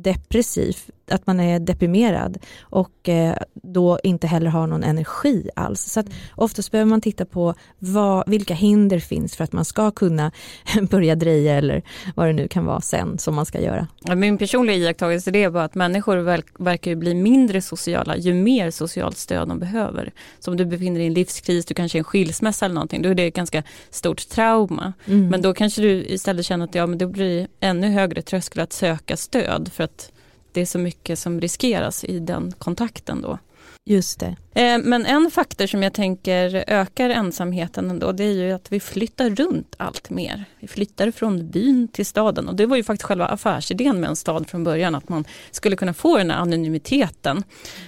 depressiv, 0.00 0.76
att 1.12 1.26
man 1.26 1.40
är 1.40 1.58
deprimerad 1.58 2.38
och 2.60 3.08
eh, 3.08 3.36
då 3.54 3.98
inte 4.04 4.26
heller 4.26 4.50
har 4.50 4.66
någon 4.66 4.84
energi 4.84 5.50
alls. 5.56 5.80
Så 5.80 6.00
att 6.00 6.06
oftast 6.34 6.70
behöver 6.70 6.90
man 6.90 7.00
titta 7.00 7.24
på 7.24 7.54
vad, 7.78 8.28
vilka 8.28 8.54
hinder 8.54 8.98
finns 8.98 9.36
för 9.36 9.44
att 9.44 9.52
man 9.52 9.64
ska 9.64 9.90
kunna 9.90 10.32
börja 10.90 11.14
dreja 11.14 11.54
eller 11.54 11.82
vad 12.14 12.26
det 12.26 12.32
nu 12.32 12.48
kan 12.48 12.64
vara 12.64 12.80
sen 12.80 13.18
som 13.18 13.34
man 13.34 13.46
ska 13.46 13.60
göra. 13.60 13.86
Min 14.16 14.38
personliga 14.38 14.76
iakttagelse 14.76 15.30
är 15.30 15.50
bara 15.50 15.64
att 15.64 15.74
människor 15.74 16.16
verkar 16.64 16.94
bli 16.94 17.14
mindre 17.14 17.62
sociala 17.62 18.16
ju 18.16 18.34
mer 18.34 18.70
socialt 18.70 19.16
stöd 19.16 19.48
de 19.48 19.58
behöver. 19.58 20.12
Så 20.38 20.50
om 20.50 20.56
du 20.56 20.64
befinner 20.64 20.98
dig 20.98 21.04
i 21.04 21.06
en 21.06 21.14
livskris, 21.14 21.66
du 21.66 21.74
kanske 21.74 21.98
är 21.98 22.00
en 22.00 22.04
skilsmässa 22.04 22.64
eller 22.64 22.74
någonting, 22.74 23.02
då 23.02 23.08
är 23.08 23.14
det 23.14 23.26
ett 23.26 23.34
ganska 23.34 23.62
stort 23.90 24.28
trauma. 24.28 24.92
Mm. 25.06 25.28
Men 25.28 25.42
då 25.42 25.54
kanske 25.54 25.82
du 25.82 26.04
istället 26.04 26.46
känner 26.46 26.64
att 26.64 26.74
ja, 26.74 26.86
men 26.86 26.98
det 26.98 27.06
blir 27.06 27.48
ännu 27.60 27.88
högre 27.88 28.22
tröskel 28.22 28.62
att 28.62 28.72
söka 28.72 29.16
stöd 29.16 29.70
för 29.72 29.84
att 29.84 30.12
det 30.52 30.60
är 30.60 30.66
så 30.66 30.78
mycket 30.78 31.18
som 31.18 31.40
riskeras 31.40 32.04
i 32.04 32.18
den 32.18 32.52
kontakten 32.58 33.22
då. 33.22 33.38
Just 33.84 34.20
det. 34.20 34.36
Eh, 34.54 34.78
men 34.78 35.06
en 35.06 35.30
faktor 35.30 35.66
som 35.66 35.82
jag 35.82 35.92
tänker 35.92 36.64
ökar 36.66 37.10
ensamheten 37.10 37.90
ändå, 37.90 38.12
det 38.12 38.24
är 38.24 38.32
ju 38.32 38.52
att 38.52 38.72
vi 38.72 38.80
flyttar 38.80 39.30
runt 39.30 39.74
allt 39.78 40.10
mer. 40.10 40.44
Vi 40.60 40.68
flyttar 40.68 41.10
från 41.10 41.50
byn 41.50 41.88
till 41.88 42.06
staden 42.06 42.48
och 42.48 42.56
det 42.56 42.66
var 42.66 42.76
ju 42.76 42.84
faktiskt 42.84 43.06
själva 43.06 43.26
affärsidén 43.26 44.00
med 44.00 44.08
en 44.08 44.16
stad 44.16 44.48
från 44.48 44.64
början, 44.64 44.94
att 44.94 45.08
man 45.08 45.24
skulle 45.50 45.76
kunna 45.76 45.94
få 45.94 46.18
den 46.18 46.30
här 46.30 46.38
anonymiteten. 46.38 47.44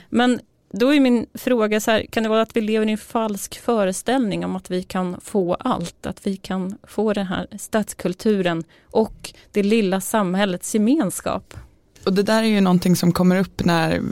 Men 0.09 0.41
då 0.73 0.95
är 0.95 1.01
min 1.01 1.27
fråga 1.35 1.81
så 1.81 1.91
här, 1.91 2.07
kan 2.11 2.23
det 2.23 2.29
vara 2.29 2.43
att 2.43 2.57
vi 2.57 2.61
lever 2.61 2.87
i 2.87 2.93
en 2.93 2.99
falsk 2.99 3.59
föreställning 3.59 4.45
om 4.45 4.57
att 4.57 4.71
vi 4.71 4.83
kan 4.83 5.21
få 5.21 5.55
allt? 5.55 6.07
Att 6.07 6.27
vi 6.27 6.37
kan 6.37 6.79
få 6.83 7.13
den 7.13 7.27
här 7.27 7.47
stadskulturen 7.59 8.65
och 8.91 9.31
det 9.51 9.63
lilla 9.63 10.01
samhällets 10.01 10.75
gemenskap? 10.75 11.55
Och 12.05 12.13
det 12.13 12.23
där 12.23 12.43
är 12.43 12.47
ju 12.47 12.61
någonting 12.61 12.97
som 12.97 13.13
kommer 13.13 13.41
upp 13.41 13.65
när, 13.65 14.03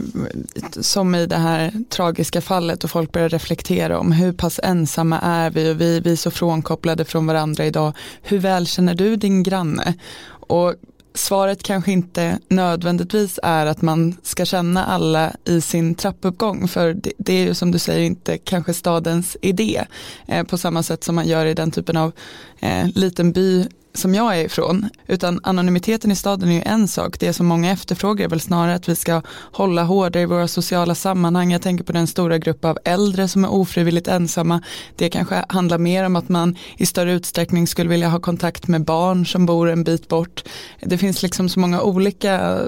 som 0.81 1.15
i 1.15 1.25
det 1.25 1.37
här 1.37 1.73
tragiska 1.89 2.41
fallet 2.41 2.83
och 2.83 2.91
folk 2.91 3.11
börjar 3.11 3.29
reflektera 3.29 3.99
om 3.99 4.11
hur 4.11 4.33
pass 4.33 4.59
ensamma 4.63 5.19
är 5.19 5.49
vi 5.49 5.71
och 5.71 5.81
vi, 5.81 5.99
vi 5.99 6.11
är 6.11 6.15
så 6.15 6.31
frånkopplade 6.31 7.05
från 7.05 7.27
varandra 7.27 7.65
idag. 7.65 7.93
Hur 8.21 8.39
väl 8.39 8.67
känner 8.67 8.95
du 8.95 9.15
din 9.15 9.43
granne? 9.43 9.93
Och 10.29 10.75
svaret 11.13 11.63
kanske 11.63 11.91
inte 11.91 12.39
nödvändigtvis 12.47 13.39
är 13.43 13.65
att 13.65 13.81
man 13.81 14.17
ska 14.23 14.45
känna 14.45 14.85
alla 14.85 15.31
i 15.45 15.61
sin 15.61 15.95
trappuppgång 15.95 16.67
för 16.67 16.93
det, 16.93 17.11
det 17.17 17.33
är 17.33 17.45
ju 17.45 17.53
som 17.53 17.71
du 17.71 17.79
säger 17.79 18.01
inte 18.01 18.37
kanske 18.37 18.73
stadens 18.73 19.37
idé 19.41 19.85
eh, 20.27 20.43
på 20.43 20.57
samma 20.57 20.83
sätt 20.83 21.03
som 21.03 21.15
man 21.15 21.27
gör 21.27 21.45
i 21.45 21.53
den 21.53 21.71
typen 21.71 21.97
av 21.97 22.11
eh, 22.59 22.87
liten 22.95 23.31
by 23.31 23.65
som 23.93 24.15
jag 24.15 24.39
är 24.39 24.45
ifrån, 24.45 24.89
utan 25.07 25.39
anonymiteten 25.43 26.11
i 26.11 26.15
staden 26.15 26.49
är 26.49 26.53
ju 26.53 26.61
en 26.65 26.87
sak. 26.87 27.19
Det 27.19 27.33
som 27.33 27.45
många 27.47 27.71
efterfrågar 27.71 28.25
är 28.25 28.29
väl 28.29 28.39
snarare 28.39 28.75
att 28.75 28.89
vi 28.89 28.95
ska 28.95 29.21
hålla 29.51 29.83
hårdare 29.83 30.23
i 30.23 30.25
våra 30.25 30.47
sociala 30.47 30.95
sammanhang. 30.95 31.51
Jag 31.51 31.61
tänker 31.61 31.83
på 31.83 31.91
den 31.91 32.07
stora 32.07 32.37
grupp 32.37 32.65
av 32.65 32.77
äldre 32.85 33.27
som 33.27 33.43
är 33.43 33.51
ofrivilligt 33.51 34.07
ensamma. 34.07 34.61
Det 34.95 35.09
kanske 35.09 35.45
handlar 35.49 35.77
mer 35.77 36.03
om 36.03 36.15
att 36.15 36.29
man 36.29 36.55
i 36.77 36.85
större 36.85 37.13
utsträckning 37.13 37.67
skulle 37.67 37.89
vilja 37.89 38.09
ha 38.09 38.19
kontakt 38.19 38.67
med 38.67 38.85
barn 38.85 39.25
som 39.25 39.45
bor 39.45 39.69
en 39.69 39.83
bit 39.83 40.07
bort. 40.07 40.43
Det 40.79 40.97
finns 40.97 41.23
liksom 41.23 41.49
så 41.49 41.59
många 41.59 41.81
olika 41.81 42.59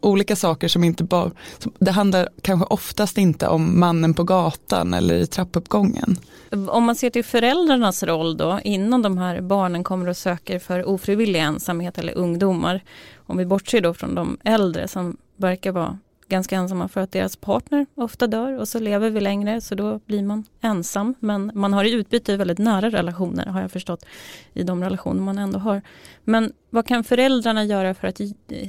olika 0.00 0.36
saker 0.36 0.68
som 0.68 0.84
inte 0.84 1.04
bara, 1.04 1.30
det 1.78 1.90
handlar 1.90 2.28
kanske 2.42 2.66
oftast 2.66 3.18
inte 3.18 3.48
om 3.48 3.80
mannen 3.80 4.14
på 4.14 4.24
gatan 4.24 4.94
eller 4.94 5.14
i 5.14 5.26
trappuppgången. 5.26 6.16
Om 6.68 6.84
man 6.84 6.96
ser 6.96 7.10
till 7.10 7.24
föräldrarnas 7.24 8.02
roll 8.02 8.36
då 8.36 8.60
innan 8.64 9.02
de 9.02 9.18
här 9.18 9.40
barnen 9.40 9.84
kommer 9.84 10.08
och 10.08 10.16
söker 10.16 10.58
för 10.58 10.88
ofrivillig 10.88 11.40
ensamhet 11.40 11.98
eller 11.98 12.12
ungdomar. 12.12 12.80
Om 13.26 13.36
vi 13.36 13.46
bortser 13.46 13.80
då 13.80 13.94
från 13.94 14.14
de 14.14 14.38
äldre 14.44 14.88
som 14.88 15.16
verkar 15.36 15.72
vara 15.72 15.98
ganska 16.28 16.56
ensamma 16.56 16.88
för 16.88 17.00
att 17.00 17.12
deras 17.12 17.36
partner 17.36 17.86
ofta 17.94 18.26
dör 18.26 18.58
och 18.58 18.68
så 18.68 18.78
lever 18.78 19.10
vi 19.10 19.20
längre 19.20 19.60
så 19.60 19.74
då 19.74 20.00
blir 20.06 20.22
man 20.22 20.44
ensam. 20.60 21.14
Men 21.20 21.50
man 21.54 21.72
har 21.72 21.84
i 21.84 21.92
utbyte 21.92 22.36
väldigt 22.36 22.58
nära 22.58 22.90
relationer 22.90 23.46
har 23.46 23.60
jag 23.60 23.70
förstått 23.70 24.06
i 24.52 24.62
de 24.62 24.82
relationer 24.82 25.22
man 25.22 25.38
ändå 25.38 25.58
har. 25.58 25.82
Men 26.24 26.52
vad 26.70 26.86
kan 26.86 27.04
föräldrarna 27.04 27.64
göra 27.64 27.94
för 27.94 28.08
att 28.08 28.20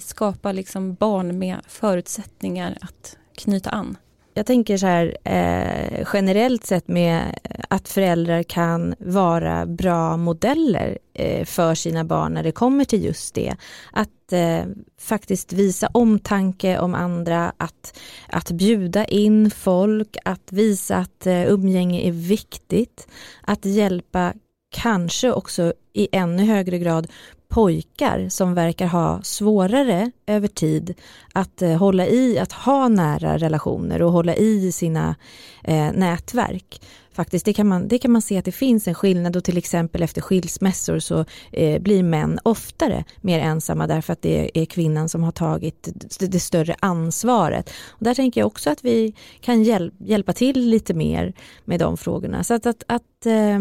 skapa 0.01 0.51
liksom 0.51 0.93
barn 0.93 1.39
med 1.39 1.57
förutsättningar 1.67 2.77
att 2.81 3.17
knyta 3.35 3.69
an? 3.69 3.97
Jag 4.37 4.45
tänker 4.45 4.77
så 4.77 4.85
här 4.85 5.17
eh, 5.23 6.07
generellt 6.13 6.65
sett 6.65 6.87
med 6.87 7.39
att 7.69 7.89
föräldrar 7.89 8.43
kan 8.43 8.95
vara 8.99 9.65
bra 9.65 10.17
modeller 10.17 10.97
eh, 11.13 11.45
för 11.45 11.75
sina 11.75 12.03
barn 12.03 12.33
när 12.33 12.43
det 12.43 12.51
kommer 12.51 12.85
till 12.85 13.05
just 13.05 13.35
det. 13.35 13.55
Att 13.91 14.33
eh, 14.33 14.65
faktiskt 14.99 15.53
visa 15.53 15.87
omtanke 15.91 16.79
om 16.79 16.93
andra, 16.93 17.53
att, 17.57 17.99
att 18.27 18.51
bjuda 18.51 19.05
in 19.05 19.51
folk, 19.51 20.17
att 20.25 20.51
visa 20.51 20.97
att 20.97 21.27
eh, 21.27 21.51
umgänge 21.51 22.01
är 22.01 22.11
viktigt, 22.11 23.07
att 23.41 23.65
hjälpa 23.65 24.33
kanske 24.75 25.31
också 25.31 25.73
i 25.93 26.07
ännu 26.11 26.43
högre 26.43 26.79
grad 26.79 27.07
pojkar 27.47 28.29
som 28.29 28.53
verkar 28.53 28.87
ha 28.87 29.21
svårare 29.23 30.11
över 30.27 30.47
tid 30.47 30.93
att 31.33 31.61
eh, 31.61 31.75
hålla 31.75 32.07
i, 32.07 32.39
att 32.39 32.51
ha 32.51 32.87
nära 32.87 33.37
relationer 33.37 34.01
och 34.01 34.11
hålla 34.11 34.35
i 34.35 34.71
sina 34.71 35.15
eh, 35.63 35.91
nätverk. 35.91 36.81
Faktiskt, 37.11 37.45
det 37.45 37.53
kan, 37.53 37.67
man, 37.67 37.87
det 37.87 37.97
kan 37.97 38.11
man 38.11 38.21
se 38.21 38.37
att 38.37 38.45
det 38.45 38.51
finns 38.51 38.87
en 38.87 38.95
skillnad 38.95 39.35
och 39.35 39.43
till 39.43 39.57
exempel 39.57 40.03
efter 40.03 40.21
skilsmässor 40.21 40.99
så 40.99 41.25
eh, 41.51 41.81
blir 41.81 42.03
män 42.03 42.39
oftare 42.43 43.03
mer 43.21 43.39
ensamma 43.39 43.87
därför 43.87 44.13
att 44.13 44.21
det 44.21 44.51
är 44.53 44.65
kvinnan 44.65 45.09
som 45.09 45.23
har 45.23 45.31
tagit 45.31 45.89
det, 46.19 46.27
det 46.27 46.39
större 46.39 46.75
ansvaret. 46.79 47.69
Och 47.89 48.03
där 48.03 48.13
tänker 48.13 48.41
jag 48.41 48.47
också 48.47 48.69
att 48.69 48.85
vi 48.85 49.13
kan 49.41 49.63
hjäl 49.63 49.91
hjälpa 49.99 50.33
till 50.33 50.69
lite 50.69 50.93
mer 50.93 51.33
med 51.65 51.79
de 51.79 51.97
frågorna. 51.97 52.43
Så 52.43 52.53
att, 52.53 52.65
att, 52.65 52.83
att 52.87 53.25
eh, 53.25 53.59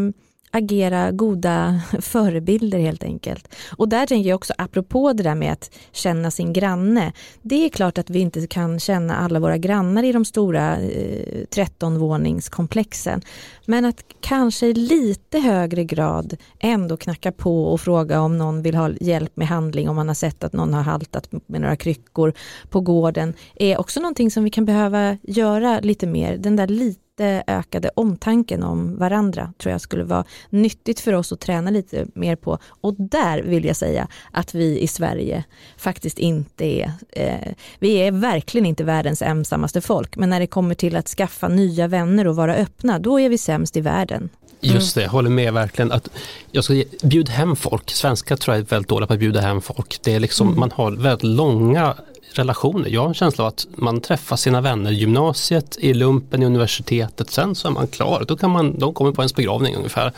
agera 0.51 1.13
goda 1.13 1.81
förebilder 2.01 2.79
helt 2.79 3.05
enkelt. 3.05 3.55
Och 3.77 3.89
där 3.89 4.07
tänker 4.07 4.29
jag 4.29 4.37
också 4.37 4.55
apropå 4.59 5.13
det 5.13 5.23
där 5.23 5.35
med 5.35 5.53
att 5.53 5.71
känna 5.93 6.31
sin 6.31 6.53
granne. 6.53 7.13
Det 7.43 7.65
är 7.65 7.69
klart 7.69 7.99
att 7.99 8.11
vi 8.11 8.19
inte 8.19 8.47
kan 8.47 8.81
känna 8.81 9.17
alla 9.17 9.41
våra 9.41 9.59
grannar 9.59 10.03
i 10.03 10.13
de 10.13 10.25
stora 10.25 10.77
eh, 10.77 11.45
13-våningskomplexen. 11.51 13.23
Men 13.67 13.85
att 13.85 14.05
kanske 14.21 14.67
i 14.67 14.75
lite 14.75 15.39
högre 15.39 15.85
grad 15.85 16.37
ändå 16.59 16.97
knacka 16.97 17.33
på 17.33 17.65
och 17.65 17.81
fråga 17.81 18.21
om 18.21 18.39
någon 18.39 18.63
vill 18.63 18.75
ha 18.75 18.91
hjälp 19.01 19.37
med 19.37 19.49
handling 19.49 19.89
om 19.89 19.97
man 19.97 20.09
har 20.09 20.15
sett 20.15 20.45
att 20.45 20.53
någon 20.53 20.75
har 20.75 20.83
haltat 20.83 21.29
med 21.47 21.61
några 21.61 21.77
kryckor 21.77 22.33
på 22.71 22.81
gården 22.81 23.35
är 23.55 23.81
också 23.81 24.01
någonting 24.01 24.31
som 24.31 24.45
vi 24.45 24.51
kan 24.51 24.65
behöva 24.65 25.19
göra 25.23 25.81
lite 25.81 26.07
mer. 26.07 26.37
Den 26.37 26.57
där 26.57 26.67
lite 26.67 27.06
lite 27.17 27.45
ökade 27.47 27.91
omtanken 27.95 28.63
om 28.63 28.99
varandra 28.99 29.53
tror 29.59 29.73
jag 29.73 29.81
skulle 29.81 30.05
vara 30.05 30.25
nyttigt 30.51 31.01
för 31.01 31.13
oss 31.13 31.33
att 31.33 31.41
träna 31.41 31.71
lite 31.71 32.07
mer 32.15 32.37
på. 32.37 32.59
Och 32.81 32.95
där 32.99 33.43
vill 33.43 33.65
jag 33.65 33.77
säga 33.77 34.09
att 34.33 34.55
vi 34.55 34.81
i 34.81 34.87
Sverige 34.87 35.45
faktiskt 35.77 36.19
inte 36.19 36.65
är, 36.65 36.93
eh, 37.13 37.53
vi 37.79 37.97
är 37.97 38.13
verkligen 38.13 38.67
inte 38.67 38.85
världens 38.85 39.23
ensammaste 39.23 39.81
folk, 39.81 40.17
men 40.17 40.31
när 40.31 40.41
det 40.41 40.47
kommer 40.47 40.75
till 40.75 40.97
att 40.97 41.09
skaffa 41.09 41.49
nya 41.49 41.89
vänner 41.89 42.27
och 42.27 42.37
vara 42.37 42.55
öppna, 42.55 42.99
då 42.99 43.21
är 43.21 43.29
vi 43.29 43.39
sämst 43.39 43.77
i 43.77 43.81
världen. 43.81 44.29
Just 44.61 44.95
det, 44.95 45.03
jag 45.03 45.11
håller 45.11 45.31
med 45.31 45.53
verkligen. 45.53 45.93
Att 45.93 46.09
jag 46.51 46.65
ska 46.65 46.83
bjuda 47.03 47.33
hem 47.33 47.57
folk. 47.57 47.91
Svenskar 47.91 48.37
tror 48.37 48.57
jag 48.57 48.65
är 48.65 48.67
väldigt 48.67 48.89
dåliga 48.89 49.07
på 49.07 49.13
att 49.13 49.19
bjuda 49.19 49.41
hem 49.41 49.61
folk. 49.61 49.99
Det 50.03 50.15
är 50.15 50.21
liksom, 50.21 50.47
mm. 50.49 50.61
Man 50.61 50.71
har 50.71 50.91
väldigt 50.93 51.23
långa 51.23 51.95
relationer. 52.39 52.89
Jag 52.89 53.01
har 53.01 53.09
en 53.09 53.15
känsla 53.15 53.45
av 53.45 53.49
att 53.49 53.67
man 53.75 54.01
träffar 54.01 54.37
sina 54.37 54.61
vänner 54.61 54.91
i 54.91 54.95
gymnasiet, 54.95 55.77
i 55.81 55.95
lumpen, 55.95 56.43
i 56.43 56.47
universitetet, 56.47 57.31
sen 57.31 57.55
så 57.55 57.69
är 57.69 57.73
man 57.73 57.87
klar. 57.87 58.25
Då 58.29 58.37
kan 58.37 58.51
man, 58.51 58.79
de 58.79 58.95
kommer 58.95 59.13
på 59.13 59.23
ens 59.23 59.35
begravning 59.35 59.75
ungefär. 59.77 60.13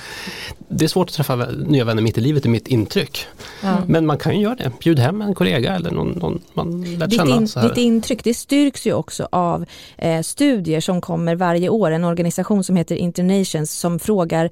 Det 0.68 0.84
är 0.84 0.88
svårt 0.88 1.08
att 1.08 1.14
träffa 1.14 1.36
nya 1.66 1.84
vänner 1.84 2.02
mitt 2.02 2.18
i 2.18 2.20
livet, 2.20 2.44
är 2.44 2.48
mitt 2.48 2.68
intryck. 2.68 3.26
Mm. 3.62 3.82
Men 3.86 4.06
man 4.06 4.18
kan 4.18 4.36
ju 4.36 4.42
göra 4.42 4.54
det, 4.54 4.72
bjud 4.80 4.98
hem 4.98 5.22
en 5.22 5.34
kollega 5.34 5.74
eller 5.74 5.90
någon, 5.90 6.10
någon 6.10 6.40
man 6.54 6.84
lärt 6.98 7.12
känna. 7.12 7.40
Ditt, 7.40 7.56
in, 7.56 7.62
ditt 7.62 7.76
intryck 7.76 8.24
det 8.24 8.34
styrks 8.34 8.86
ju 8.86 8.92
också 8.92 9.28
av 9.32 9.64
eh, 9.98 10.22
studier 10.22 10.80
som 10.80 11.00
kommer 11.00 11.34
varje 11.34 11.68
år, 11.68 11.90
en 11.90 12.04
organisation 12.04 12.64
som 12.64 12.76
heter 12.76 12.96
Internations 12.96 13.72
som 13.72 13.98
frågar 13.98 14.50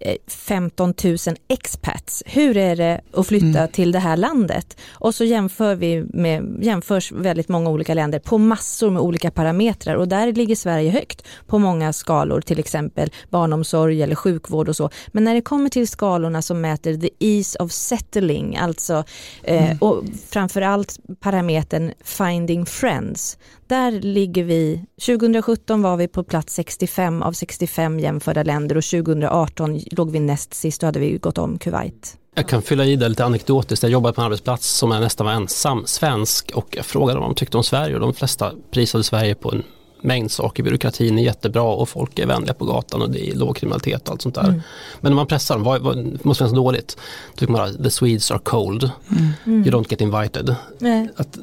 eh, 0.00 0.16
15 0.26 0.94
000 1.04 1.16
expats, 1.48 2.22
hur 2.26 2.56
är 2.56 2.76
det 2.76 3.00
att 3.12 3.26
flytta 3.26 3.58
mm. 3.58 3.68
till 3.72 3.92
det 3.92 3.98
här 3.98 4.16
landet? 4.16 4.76
Och 4.90 5.14
så 5.14 5.24
jämför 5.24 5.74
vi 5.74 6.04
med, 6.08 6.58
jämförs 6.62 7.07
väldigt 7.12 7.48
många 7.48 7.70
olika 7.70 7.94
länder 7.94 8.18
på 8.18 8.38
massor 8.38 8.90
med 8.90 9.02
olika 9.02 9.30
parametrar 9.30 9.94
och 9.94 10.08
där 10.08 10.32
ligger 10.32 10.56
Sverige 10.56 10.90
högt 10.90 11.26
på 11.46 11.58
många 11.58 11.92
skalor, 11.92 12.40
till 12.40 12.58
exempel 12.58 13.10
barnomsorg 13.30 14.02
eller 14.02 14.14
sjukvård 14.14 14.68
och 14.68 14.76
så. 14.76 14.90
Men 15.08 15.24
när 15.24 15.34
det 15.34 15.40
kommer 15.40 15.70
till 15.70 15.88
skalorna 15.88 16.42
som 16.42 16.60
mäter 16.60 16.96
the 16.96 17.10
ease 17.18 17.58
of 17.58 17.72
settling, 17.72 18.56
alltså 18.56 19.04
eh, 19.42 19.64
mm. 19.64 19.78
och 19.78 20.04
framförallt 20.28 20.98
parametern 21.20 21.92
finding 22.04 22.66
friends, 22.66 23.38
där 23.66 23.92
ligger 23.92 24.44
vi, 24.44 24.84
2017 25.06 25.82
var 25.82 25.96
vi 25.96 26.08
på 26.08 26.24
plats 26.24 26.54
65 26.54 27.22
av 27.22 27.32
65 27.32 28.00
jämförda 28.00 28.42
länder 28.42 28.76
och 28.76 28.84
2018 28.84 29.80
låg 29.90 30.10
vi 30.10 30.20
näst 30.20 30.54
sist, 30.54 30.80
då 30.80 30.86
hade 30.86 31.00
vi 31.00 31.18
gått 31.18 31.38
om 31.38 31.58
Kuwait. 31.58 32.16
Jag 32.38 32.48
kan 32.48 32.62
fylla 32.62 32.84
i 32.84 32.96
det 32.96 33.08
lite 33.08 33.24
anekdotiskt. 33.24 33.82
Jag 33.82 33.92
jobbade 33.92 34.14
på 34.14 34.20
en 34.20 34.24
arbetsplats 34.24 34.68
som 34.68 34.90
jag 34.90 35.00
nästan 35.00 35.26
var 35.26 35.32
ensam 35.32 35.86
svensk 35.86 36.50
och 36.54 36.66
jag 36.70 36.84
frågade 36.84 37.20
vad 37.20 37.28
de 37.28 37.34
tyckte 37.34 37.56
om 37.56 37.64
Sverige 37.64 37.94
och 37.94 38.00
de 38.00 38.14
flesta 38.14 38.52
prisade 38.70 39.04
Sverige 39.04 39.34
på 39.34 39.50
en 39.50 39.62
mängd 40.00 40.30
saker. 40.30 40.62
Byråkratin 40.62 41.18
är 41.18 41.22
jättebra 41.22 41.62
och 41.62 41.88
folk 41.88 42.18
är 42.18 42.26
vänliga 42.26 42.54
på 42.54 42.64
gatan 42.64 43.02
och 43.02 43.10
det 43.10 43.30
är 43.30 43.34
låg 43.34 43.56
kriminalitet 43.56 44.08
och 44.08 44.12
allt 44.12 44.22
sånt 44.22 44.34
där. 44.34 44.44
Mm. 44.44 44.60
Men 45.00 45.12
när 45.12 45.16
man 45.16 45.26
pressar 45.26 45.54
dem, 45.54 45.64
vad, 45.64 45.82
vad 45.82 46.24
måste 46.24 46.44
vara 46.44 46.50
så 46.50 46.56
dåligt? 46.56 46.96
Då 47.34 47.38
tycker 47.38 47.52
man 47.52 47.60
att 47.60 47.82
the 47.82 47.90
Swedes 47.90 48.30
are 48.30 48.38
cold, 48.38 48.90
mm. 49.10 49.66
you 49.66 49.70
don't 49.70 49.86
get 49.90 50.00
invited. 50.00 50.50
Att 51.16 51.32
det, 51.32 51.40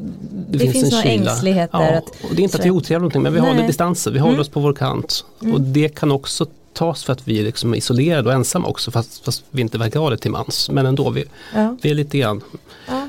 det 0.47 0.59
finns, 0.59 0.73
finns 0.73 0.91
några 0.91 1.03
ängsligheter. 1.03 1.93
Ja, 1.93 2.01
och 2.29 2.35
det 2.35 2.41
är 2.41 2.43
inte 2.43 2.57
att 2.57 2.65
vi 2.65 2.69
är 2.69 2.73
otrevliga 2.73 3.19
men 3.19 3.33
vi 3.33 3.41
Nej. 3.41 3.49
håller 3.49 3.67
distanser, 3.67 4.11
vi 4.11 4.19
håller 4.19 4.33
mm. 4.33 4.41
oss 4.41 4.49
på 4.49 4.59
vår 4.59 4.73
kant. 4.73 5.25
Och 5.39 5.45
mm. 5.45 5.73
det 5.73 5.89
kan 5.89 6.11
också 6.11 6.45
tas 6.75 7.03
för 7.03 7.13
att 7.13 7.27
vi 7.27 7.39
är 7.39 7.43
liksom 7.43 7.75
isolerade 7.75 8.29
och 8.29 8.35
ensamma 8.35 8.67
också 8.67 8.91
fast, 8.91 9.25
fast 9.25 9.43
vi 9.51 9.61
inte 9.61 9.77
verkar 9.77 9.99
ha 9.99 10.09
det 10.09 10.17
till 10.17 10.31
mans. 10.31 10.69
Men 10.69 10.85
ändå, 10.85 11.09
vi, 11.09 11.25
ja. 11.53 11.77
vi 11.81 11.91
är 11.91 11.95
lite 11.95 12.17
grann 12.17 12.41
ja, 12.87 13.07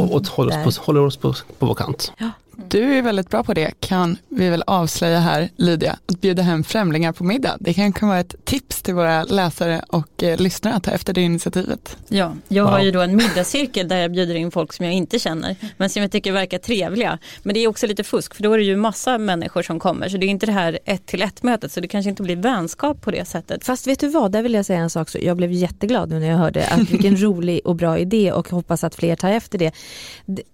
och, 0.00 0.12
och 0.12 0.26
håller 0.26 0.66
oss, 0.66 0.78
på, 0.78 0.84
håller 0.84 1.00
oss 1.00 1.16
på, 1.16 1.34
på 1.58 1.66
vår 1.66 1.74
kant. 1.74 2.12
Ja. 2.18 2.30
Du 2.68 2.98
är 2.98 3.02
väldigt 3.02 3.30
bra 3.30 3.42
på 3.42 3.54
det 3.54 3.80
kan 3.80 4.16
vi 4.28 4.48
väl 4.48 4.64
avslöja 4.66 5.18
här 5.18 5.50
Lydia, 5.56 5.98
att 6.06 6.20
bjuda 6.20 6.42
hem 6.42 6.64
främlingar 6.64 7.12
på 7.12 7.24
middag. 7.24 7.56
Det 7.60 7.74
kan, 7.74 7.92
kan 7.92 8.08
vara 8.08 8.20
ett 8.20 8.34
tips 8.44 8.82
till 8.82 8.94
våra 8.94 9.24
läsare 9.24 9.84
och 9.88 10.22
eh, 10.22 10.38
lyssnare 10.38 10.74
att 10.74 10.82
ta 10.82 10.90
efter 10.90 11.12
det 11.12 11.20
initiativet. 11.20 11.96
Ja, 12.08 12.32
jag 12.48 12.64
har 12.64 12.80
ju 12.80 12.90
då 12.90 13.00
en 13.00 13.16
middagscirkel 13.16 13.88
där 13.88 13.96
jag 13.96 14.12
bjuder 14.12 14.34
in 14.34 14.50
folk 14.50 14.72
som 14.72 14.84
jag 14.84 14.94
inte 14.94 15.18
känner 15.18 15.56
men 15.76 15.90
som 15.90 16.02
jag 16.02 16.12
tycker 16.12 16.32
verkar 16.32 16.58
trevliga. 16.58 17.18
Men 17.42 17.54
det 17.54 17.60
är 17.60 17.68
också 17.68 17.86
lite 17.86 18.04
fusk 18.04 18.34
för 18.34 18.42
då 18.42 18.52
är 18.52 18.58
det 18.58 18.64
ju 18.64 18.76
massa 18.76 19.18
människor 19.18 19.62
som 19.62 19.80
kommer 19.80 20.08
så 20.08 20.16
det 20.16 20.26
är 20.26 20.28
inte 20.28 20.46
det 20.46 20.52
här 20.52 20.78
ett 20.84 21.06
till 21.06 21.22
ett 21.22 21.42
mötet 21.42 21.72
så 21.72 21.80
det 21.80 21.88
kanske 21.88 22.10
inte 22.10 22.22
blir 22.22 22.36
vänskap 22.36 23.02
på 23.02 23.10
det 23.10 23.24
sättet. 23.24 23.64
Fast 23.64 23.86
vet 23.86 24.00
du 24.00 24.08
vad, 24.08 24.32
där 24.32 24.42
vill 24.42 24.54
jag 24.54 24.66
säga 24.66 24.78
en 24.78 24.90
sak 24.90 25.08
så 25.08 25.18
jag 25.22 25.36
blev 25.36 25.52
jätteglad 25.52 26.10
nu 26.10 26.18
när 26.18 26.28
jag 26.28 26.36
hörde 26.36 26.66
att 26.66 26.90
vilken 26.90 27.16
rolig 27.22 27.60
och 27.64 27.76
bra 27.76 27.98
idé 27.98 28.32
och 28.32 28.48
hoppas 28.48 28.84
att 28.84 28.94
fler 28.94 29.16
tar 29.16 29.30
efter 29.30 29.58
det. 29.58 29.72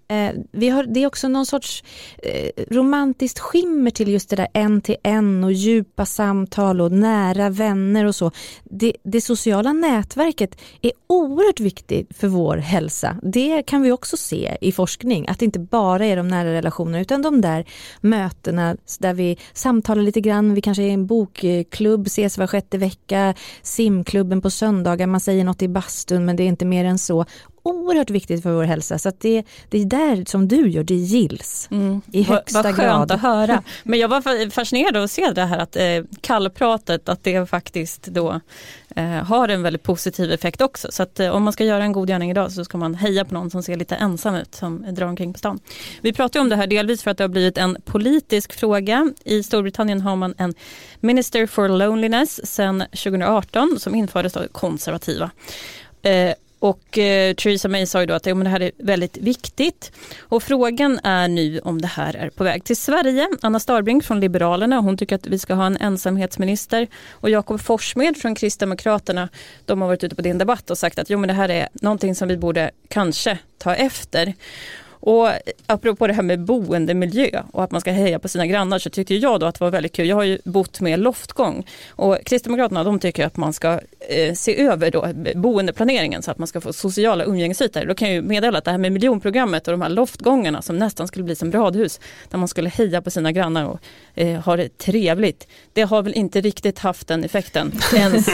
Eh, 0.07 0.31
vi 0.51 0.69
har, 0.69 0.83
det 0.83 1.03
är 1.03 1.07
också 1.07 1.27
någon 1.27 1.45
sorts 1.45 1.83
eh, 2.17 2.49
romantiskt 2.69 3.39
skimmer 3.39 3.91
till 3.91 4.07
just 4.07 4.29
det 4.29 4.35
där 4.35 4.47
en 4.53 4.81
till 4.81 4.95
en 5.03 5.43
och 5.43 5.51
djupa 5.51 6.05
samtal 6.05 6.81
och 6.81 6.91
nära 6.91 7.49
vänner 7.49 8.05
och 8.05 8.15
så. 8.15 8.31
Det, 8.63 8.93
det, 9.03 9.21
sociala 9.21 9.73
nätverket 9.73 10.61
är 10.81 10.91
oerhört 11.07 11.59
viktigt 11.59 12.17
för 12.17 12.27
vår 12.27 12.57
hälsa. 12.57 13.17
Det 13.23 13.63
kan 13.63 13.81
vi 13.81 13.91
också 13.91 14.17
se 14.17 14.57
i 14.61 14.71
forskning, 14.71 15.27
att 15.27 15.39
det 15.39 15.45
inte 15.45 15.59
bara 15.59 16.05
är 16.05 16.17
de 16.17 16.27
nära 16.27 16.53
relationerna 16.53 16.99
utan 16.99 17.21
de 17.21 17.41
där 17.41 17.65
mötena 18.01 18.77
där 18.99 19.13
vi 19.13 19.37
samtalar 19.53 20.03
lite 20.03 20.21
grann, 20.21 20.53
vi 20.53 20.61
kanske 20.61 20.83
är 20.83 20.87
i 20.87 20.91
en 20.91 21.07
bokklubb, 21.07 22.07
ses 22.07 22.37
var 22.37 22.47
sjätte 22.47 22.77
vecka, 22.77 23.33
simklubben 23.61 24.41
på 24.41 24.49
söndagar, 24.49 25.07
man 25.07 25.19
säger 25.19 25.43
något 25.43 25.61
i 25.61 25.67
bastun 25.67 26.25
men 26.25 26.35
det 26.35 26.43
är 26.43 26.47
inte 26.47 26.65
mer 26.65 26.85
än 26.85 26.97
så 26.97 27.25
oerhört 27.63 28.09
viktigt 28.09 28.43
för 28.43 28.51
vår 28.51 28.63
hälsa. 28.63 28.99
Så 28.99 29.11
det, 29.19 29.43
det 29.69 29.77
är 29.77 29.85
där 29.85 30.25
som 30.25 30.47
du 30.47 30.69
gör, 30.69 30.83
det 30.83 30.93
gills 30.93 31.67
mm. 31.71 32.01
i 32.11 32.23
högsta 32.23 32.61
vad, 32.61 32.65
vad 32.65 32.85
grad. 32.85 32.99
Vad 32.99 33.11
att 33.11 33.21
höra. 33.21 33.63
Men 33.83 33.99
jag 33.99 34.07
var 34.07 34.49
fascinerad 34.49 34.97
av 34.97 35.03
att 35.03 35.11
se 35.11 35.31
det 35.31 35.45
här 35.45 35.59
att 35.59 35.75
eh, 35.75 36.03
kallpratet, 36.21 37.09
att 37.09 37.23
det 37.23 37.49
faktiskt 37.49 38.05
då 38.05 38.39
eh, 38.95 39.05
har 39.05 39.49
en 39.49 39.63
väldigt 39.63 39.83
positiv 39.83 40.31
effekt 40.31 40.61
också. 40.61 40.87
Så 40.91 41.03
att 41.03 41.19
eh, 41.19 41.29
om 41.29 41.43
man 41.43 41.53
ska 41.53 41.63
göra 41.63 41.83
en 41.83 41.91
god 41.91 42.07
gärning 42.07 42.31
idag 42.31 42.51
så 42.51 42.65
ska 42.65 42.77
man 42.77 42.95
heja 42.95 43.25
på 43.25 43.33
någon 43.33 43.49
som 43.49 43.63
ser 43.63 43.75
lite 43.75 43.95
ensam 43.95 44.35
ut, 44.35 44.55
som 44.55 44.85
drar 44.95 45.07
omkring 45.07 45.33
på 45.33 45.39
stan. 45.39 45.59
Vi 46.01 46.13
pratar 46.13 46.39
om 46.39 46.49
det 46.49 46.55
här 46.55 46.67
delvis 46.67 47.03
för 47.03 47.11
att 47.11 47.17
det 47.17 47.23
har 47.23 47.29
blivit 47.29 47.57
en 47.57 47.77
politisk 47.85 48.53
fråga. 48.53 49.13
I 49.23 49.43
Storbritannien 49.43 50.01
har 50.01 50.15
man 50.15 50.33
en 50.37 50.53
Minister 50.99 51.47
for 51.47 51.69
Loneliness 51.69 52.47
sedan 52.47 52.79
2018 52.79 53.79
som 53.79 53.95
infördes 53.95 54.37
av 54.37 54.47
konservativa. 54.47 55.31
Eh, 56.01 56.33
och 56.61 56.97
eh, 56.97 57.33
Theresa 57.33 57.67
May 57.67 57.85
sa 57.85 57.99
ju 57.99 58.05
då 58.05 58.13
att 58.13 58.25
ja, 58.25 58.35
men 58.35 58.43
det 58.43 58.49
här 58.49 58.59
är 58.59 58.71
väldigt 58.77 59.17
viktigt. 59.17 59.91
Och 60.19 60.43
frågan 60.43 60.99
är 61.03 61.27
nu 61.27 61.59
om 61.59 61.81
det 61.81 61.87
här 61.87 62.15
är 62.15 62.29
på 62.29 62.43
väg 62.43 62.63
till 62.63 62.77
Sverige. 62.77 63.27
Anna 63.41 63.59
Starbrink 63.59 64.03
från 64.03 64.19
Liberalerna, 64.19 64.79
hon 64.79 64.97
tycker 64.97 65.15
att 65.15 65.27
vi 65.27 65.39
ska 65.39 65.53
ha 65.53 65.65
en 65.65 65.77
ensamhetsminister. 65.77 66.87
Och 67.11 67.29
Jakob 67.29 67.61
Forssmed 67.61 68.17
från 68.17 68.35
Kristdemokraterna, 68.35 69.29
de 69.65 69.81
har 69.81 69.87
varit 69.87 70.03
ute 70.03 70.15
på 70.15 70.21
din 70.21 70.37
debatt 70.37 70.69
och 70.69 70.77
sagt 70.77 70.99
att 70.99 71.09
jo, 71.09 71.19
men 71.19 71.27
det 71.27 71.33
här 71.33 71.49
är 71.49 71.67
någonting 71.73 72.15
som 72.15 72.27
vi 72.27 72.37
borde 72.37 72.71
kanske 72.87 73.37
ta 73.57 73.75
efter. 73.75 74.33
Och 75.01 75.29
eh, 75.29 75.35
apropå 75.65 76.07
det 76.07 76.13
här 76.13 76.23
med 76.23 76.39
boendemiljö 76.39 77.43
och 77.51 77.63
att 77.63 77.71
man 77.71 77.81
ska 77.81 77.91
heja 77.91 78.19
på 78.19 78.27
sina 78.27 78.47
grannar 78.47 78.79
så 78.79 78.89
tyckte 78.89 79.15
jag 79.15 79.39
då 79.39 79.45
att 79.45 79.55
det 79.55 79.63
var 79.63 79.71
väldigt 79.71 79.93
kul. 79.93 80.07
Jag 80.07 80.15
har 80.15 80.23
ju 80.23 80.39
bott 80.43 80.81
med 80.81 80.99
loftgång 80.99 81.65
och 81.89 82.17
Kristdemokraterna 82.25 82.83
de 82.83 82.99
tycker 82.99 83.25
att 83.25 83.37
man 83.37 83.53
ska 83.53 83.79
eh, 84.11 84.33
se 84.33 84.61
över 84.61 84.91
då 84.91 85.07
boendeplaneringen 85.35 86.21
så 86.21 86.31
att 86.31 86.37
man 86.37 86.47
ska 86.47 86.61
få 86.61 86.73
sociala 86.73 87.23
umgängesytor. 87.23 87.85
Då 87.85 87.95
kan 87.95 88.07
jag 88.07 88.15
ju 88.15 88.21
meddela 88.21 88.57
att 88.57 88.65
det 88.65 88.71
här 88.71 88.77
med 88.77 88.91
miljonprogrammet 88.91 89.67
och 89.67 89.71
de 89.71 89.81
här 89.81 89.89
loftgångarna 89.89 90.61
som 90.61 90.77
nästan 90.77 91.07
skulle 91.07 91.23
bli 91.23 91.35
som 91.35 91.51
radhus 91.51 91.99
där 92.29 92.37
man 92.37 92.47
skulle 92.47 92.69
heja 92.69 93.01
på 93.01 93.11
sina 93.11 93.31
grannar 93.31 93.65
och 93.65 93.79
eh, 94.15 94.39
ha 94.39 94.55
det 94.55 94.77
trevligt. 94.77 95.47
Det 95.73 95.81
har 95.81 96.01
väl 96.01 96.13
inte 96.13 96.41
riktigt 96.41 96.79
haft 96.79 97.07
den 97.07 97.23
effekten 97.23 97.71
ens, 97.95 98.27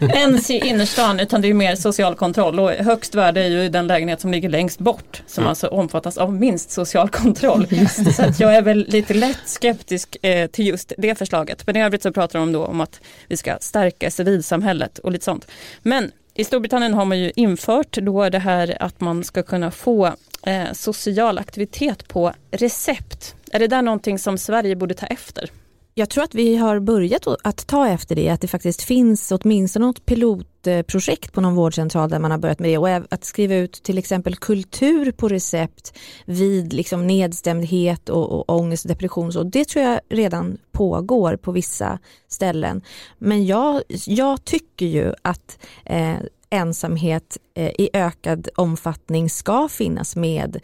ens 0.00 0.50
i 0.50 0.58
innerstan 0.58 1.20
utan 1.20 1.42
det 1.42 1.48
är 1.48 1.54
mer 1.54 1.76
social 1.76 2.14
kontroll 2.14 2.60
och 2.60 2.70
högst 2.70 3.14
värde 3.14 3.40
är 3.40 3.48
ju 3.48 3.68
den 3.68 3.86
lägenhet 3.86 4.20
som 4.20 4.32
ligger 4.32 4.48
längst 4.48 4.78
bort 4.78 5.22
som 5.26 5.42
mm. 5.42 5.48
alltså 5.48 5.66
omfattas 5.66 6.18
av 6.18 6.32
minst 6.32 6.70
social 6.70 7.08
kontroll. 7.08 7.66
så 8.16 8.22
att 8.22 8.40
jag 8.40 8.56
är 8.56 8.62
väl 8.62 8.86
lite 8.88 9.14
lätt 9.14 9.42
skeptisk 9.44 10.16
eh, 10.22 10.46
till 10.46 10.66
just 10.66 10.92
det 10.98 11.18
förslaget. 11.18 11.66
Men 11.66 11.76
i 11.76 11.82
övrigt 11.82 12.02
så 12.02 12.12
pratar 12.12 12.38
de 12.38 12.52
då 12.52 12.64
om 12.64 12.80
att 12.80 13.00
vi 13.28 13.36
ska 13.36 13.56
stärka 13.60 14.10
civilsamhället 14.10 14.98
och 15.08 15.12
lite 15.12 15.24
sånt. 15.24 15.50
Men 15.82 16.12
i 16.34 16.44
Storbritannien 16.44 16.94
har 16.94 17.04
man 17.04 17.18
ju 17.18 17.32
infört 17.36 17.92
då 17.92 18.28
det 18.28 18.38
här 18.38 18.82
att 18.82 19.00
man 19.00 19.24
ska 19.24 19.42
kunna 19.42 19.70
få 19.70 20.14
eh, 20.46 20.72
social 20.72 21.38
aktivitet 21.38 22.08
på 22.08 22.32
recept. 22.50 23.34
Är 23.52 23.58
det 23.58 23.66
där 23.66 23.82
någonting 23.82 24.18
som 24.18 24.38
Sverige 24.38 24.76
borde 24.76 24.94
ta 24.94 25.06
efter? 25.06 25.50
Jag 25.98 26.10
tror 26.10 26.24
att 26.24 26.34
vi 26.34 26.56
har 26.56 26.80
börjat 26.80 27.26
att 27.42 27.66
ta 27.66 27.88
efter 27.88 28.16
det, 28.16 28.28
att 28.28 28.40
det 28.40 28.48
faktiskt 28.48 28.82
finns 28.82 29.32
åtminstone 29.32 29.86
något 29.86 30.06
pilotprojekt 30.06 31.32
på 31.32 31.40
någon 31.40 31.54
vårdcentral 31.54 32.10
där 32.10 32.18
man 32.18 32.30
har 32.30 32.38
börjat 32.38 32.58
med 32.58 32.70
det 32.70 32.78
och 32.78 32.88
att 32.88 33.24
skriva 33.24 33.54
ut 33.54 33.72
till 33.72 33.98
exempel 33.98 34.36
kultur 34.36 35.12
på 35.12 35.28
recept 35.28 35.98
vid 36.24 36.72
liksom 36.72 37.06
nedstämdhet 37.06 38.08
och, 38.08 38.32
och 38.32 38.56
ångest 38.56 38.84
och 38.84 38.88
depression. 38.88 39.32
Så 39.32 39.42
det 39.42 39.64
tror 39.64 39.84
jag 39.84 40.00
redan 40.08 40.58
pågår 40.72 41.36
på 41.36 41.52
vissa 41.52 41.98
ställen. 42.28 42.82
Men 43.18 43.46
jag, 43.46 43.82
jag 44.06 44.44
tycker 44.44 44.86
ju 44.86 45.12
att 45.22 45.58
eh, 45.84 46.16
ensamhet 46.50 47.36
eh, 47.54 47.70
i 47.78 47.90
ökad 47.92 48.48
omfattning 48.56 49.30
ska 49.30 49.68
finnas 49.68 50.16
med 50.16 50.60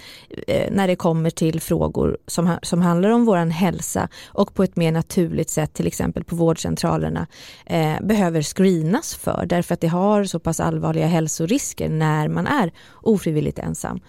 eh, 0.47 0.73
när 0.73 0.87
det 0.87 0.97
kommer 0.97 1.31
till 1.31 1.61
frågor 1.61 2.19
som, 2.27 2.59
som 2.63 2.83
handlar 2.83 3.11
om 3.11 3.25
vår 3.25 3.37
hälsa 3.37 4.09
och 4.27 4.55
på 4.55 4.63
ett 4.63 4.77
mer 4.77 4.93
naturligt 4.93 5.51
sätt, 5.51 5.75
till 5.75 5.87
exempel 5.87 6.25
på 6.25 6.37
vårdcentralerna, 6.37 7.27
eh, 7.67 8.01
behöver 8.03 8.43
screenas 8.43 9.15
för 9.15 9.47
därför 9.47 9.75
att 9.75 9.81
det 9.81 9.89
har 9.89 10.25
så 10.25 10.39
pass 10.39 10.61
allvarliga 10.61 11.07
hälsorisker 11.07 11.89
när 11.89 12.29
man 12.29 12.47
är 12.47 12.73
ofrivilligt 13.03 13.59
ensam. 13.59 14.01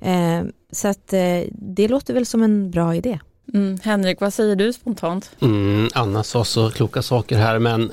Eh, 0.00 0.42
så 0.72 0.88
att 0.88 1.12
eh, 1.12 1.40
det 1.52 1.88
låter 1.88 2.14
väl 2.14 2.26
som 2.26 2.42
en 2.42 2.70
bra 2.70 2.94
idé. 2.94 3.18
Mm. 3.54 3.78
Henrik, 3.82 4.20
vad 4.20 4.34
säger 4.34 4.56
du 4.56 4.72
spontant? 4.72 5.30
Mm, 5.40 5.88
Anna 5.94 6.22
sa 6.22 6.44
så 6.44 6.70
kloka 6.70 7.02
saker 7.02 7.36
här 7.38 7.58
men 7.58 7.92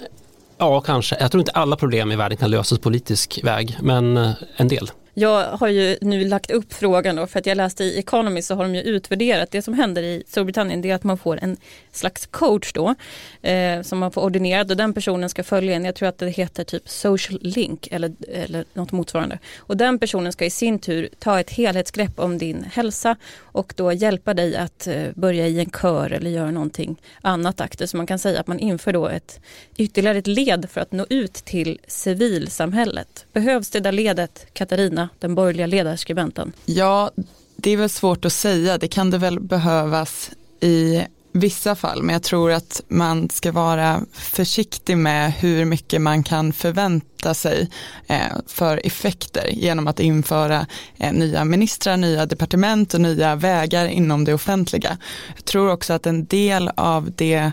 Ja, 0.62 0.82
kanske. 0.82 1.17
Jag 1.19 1.32
tror 1.32 1.41
inte 1.41 1.52
alla 1.52 1.76
problem 1.76 2.12
i 2.12 2.15
världen 2.15 2.38
kan 2.38 2.52
lösas 2.52 2.80
politisk 2.80 3.39
väg, 3.43 3.78
men 3.82 4.17
eh, 4.17 4.32
en 4.56 4.67
del. 4.67 4.91
Jag 5.13 5.45
har 5.45 5.67
ju 5.67 5.97
nu 6.02 6.26
lagt 6.26 6.52
upp 6.52 6.74
frågan 6.74 7.15
då, 7.15 7.28
för 7.28 7.39
att 7.39 7.45
jag 7.45 7.58
läste 7.58 7.84
i 7.84 8.00
Economy 8.00 8.41
så 8.41 8.56
har 8.56 8.63
de 8.63 8.76
ju 8.76 8.82
utvärderat 8.82 9.52
det 9.52 9.62
som 9.62 9.74
händer 9.74 10.04
i 10.04 10.24
Storbritannien. 10.28 10.82
Det 10.82 10.91
är 10.91 10.95
att 10.95 11.04
man 11.04 11.17
får 11.17 11.39
en 11.41 11.58
slags 11.91 12.26
coach 12.26 12.74
då 12.74 12.95
eh, 13.41 13.82
som 13.82 14.00
man 14.00 14.12
får 14.12 14.21
ordinerad 14.21 14.71
och 14.71 14.78
den 14.78 14.93
personen 14.93 15.30
ska 15.30 15.43
följa 15.43 15.76
en. 15.76 15.86
Jag 15.86 15.95
tror 15.95 16.10
att 16.10 16.17
det 16.17 16.30
heter 16.30 16.63
typ 16.63 16.89
social 16.89 17.39
link 17.41 17.88
eller, 17.91 18.12
eller 18.28 18.65
något 18.74 18.91
motsvarande. 18.91 19.39
Och 19.58 19.78
den 19.78 20.00
personen 20.00 20.34
ska 20.34 20.45
i 20.45 20.50
sin 20.50 20.80
tur 20.80 21.10
ta 21.19 21.39
ett 21.39 21.50
helhetsgrepp 21.50 22.19
om 22.19 22.38
din 22.38 22.65
hälsa 22.74 23.15
och 23.38 23.74
då 23.78 23.93
hjälpa 23.93 24.34
dig 24.34 24.56
att 24.56 24.88
eh, 24.88 25.04
börja 25.15 25.47
i 25.47 25.60
en 25.60 25.71
kör 25.71 26.12
eller 26.12 26.32
göra 26.32 26.52
någonting 26.52 27.02
annat 27.21 27.62
aktivt. 27.62 27.89
Så 27.89 27.97
man 27.97 28.08
kan 28.08 28.19
säga 28.19 28.39
att 28.39 28.47
man 28.47 28.60
inför 28.60 28.93
då 28.93 29.08
ett 29.08 29.39
ytterligare 29.78 30.17
ett 30.17 30.28
led 30.28 30.69
för 30.69 30.82
att 30.82 30.91
nå 30.91 31.06
ut 31.10 31.34
till 31.34 31.80
civilsamhället. 31.88 33.26
Behövs 33.34 33.69
det 33.69 33.80
där 33.80 33.91
ledet, 33.91 34.45
Katarina? 34.54 35.01
Anna, 35.02 35.10
den 35.20 35.36
borgerliga 35.36 35.68
ledarskribenten? 35.68 36.54
Ja, 36.66 37.12
det 37.56 37.72
är 37.72 37.78
väl 37.78 37.90
svårt 37.90 38.26
att 38.26 38.34
säga. 38.34 38.78
Det 38.78 38.88
kan 38.88 39.10
det 39.12 39.18
väl 39.18 39.40
behövas 39.40 40.32
i 40.60 41.02
vissa 41.34 41.76
fall, 41.76 42.04
men 42.04 42.14
jag 42.14 42.24
tror 42.24 42.52
att 42.52 42.82
man 42.88 43.30
ska 43.30 43.52
vara 43.52 44.02
försiktig 44.14 44.98
med 44.98 45.34
hur 45.34 45.66
mycket 45.66 46.02
man 46.02 46.24
kan 46.24 46.54
förvänta 46.54 47.34
sig 47.34 47.70
eh, 48.08 48.38
för 48.48 48.82
effekter 48.84 49.50
genom 49.52 49.88
att 49.88 50.00
införa 50.00 50.66
eh, 50.98 51.14
nya 51.14 51.46
ministrar, 51.46 51.98
nya 51.98 52.26
departement 52.26 52.94
och 52.94 53.02
nya 53.02 53.36
vägar 53.36 53.86
inom 53.86 54.26
det 54.26 54.34
offentliga. 54.34 54.98
Jag 55.36 55.46
tror 55.46 55.72
också 55.72 55.94
att 55.94 56.06
en 56.06 56.26
del 56.26 56.72
av 56.76 57.12
det 57.16 57.52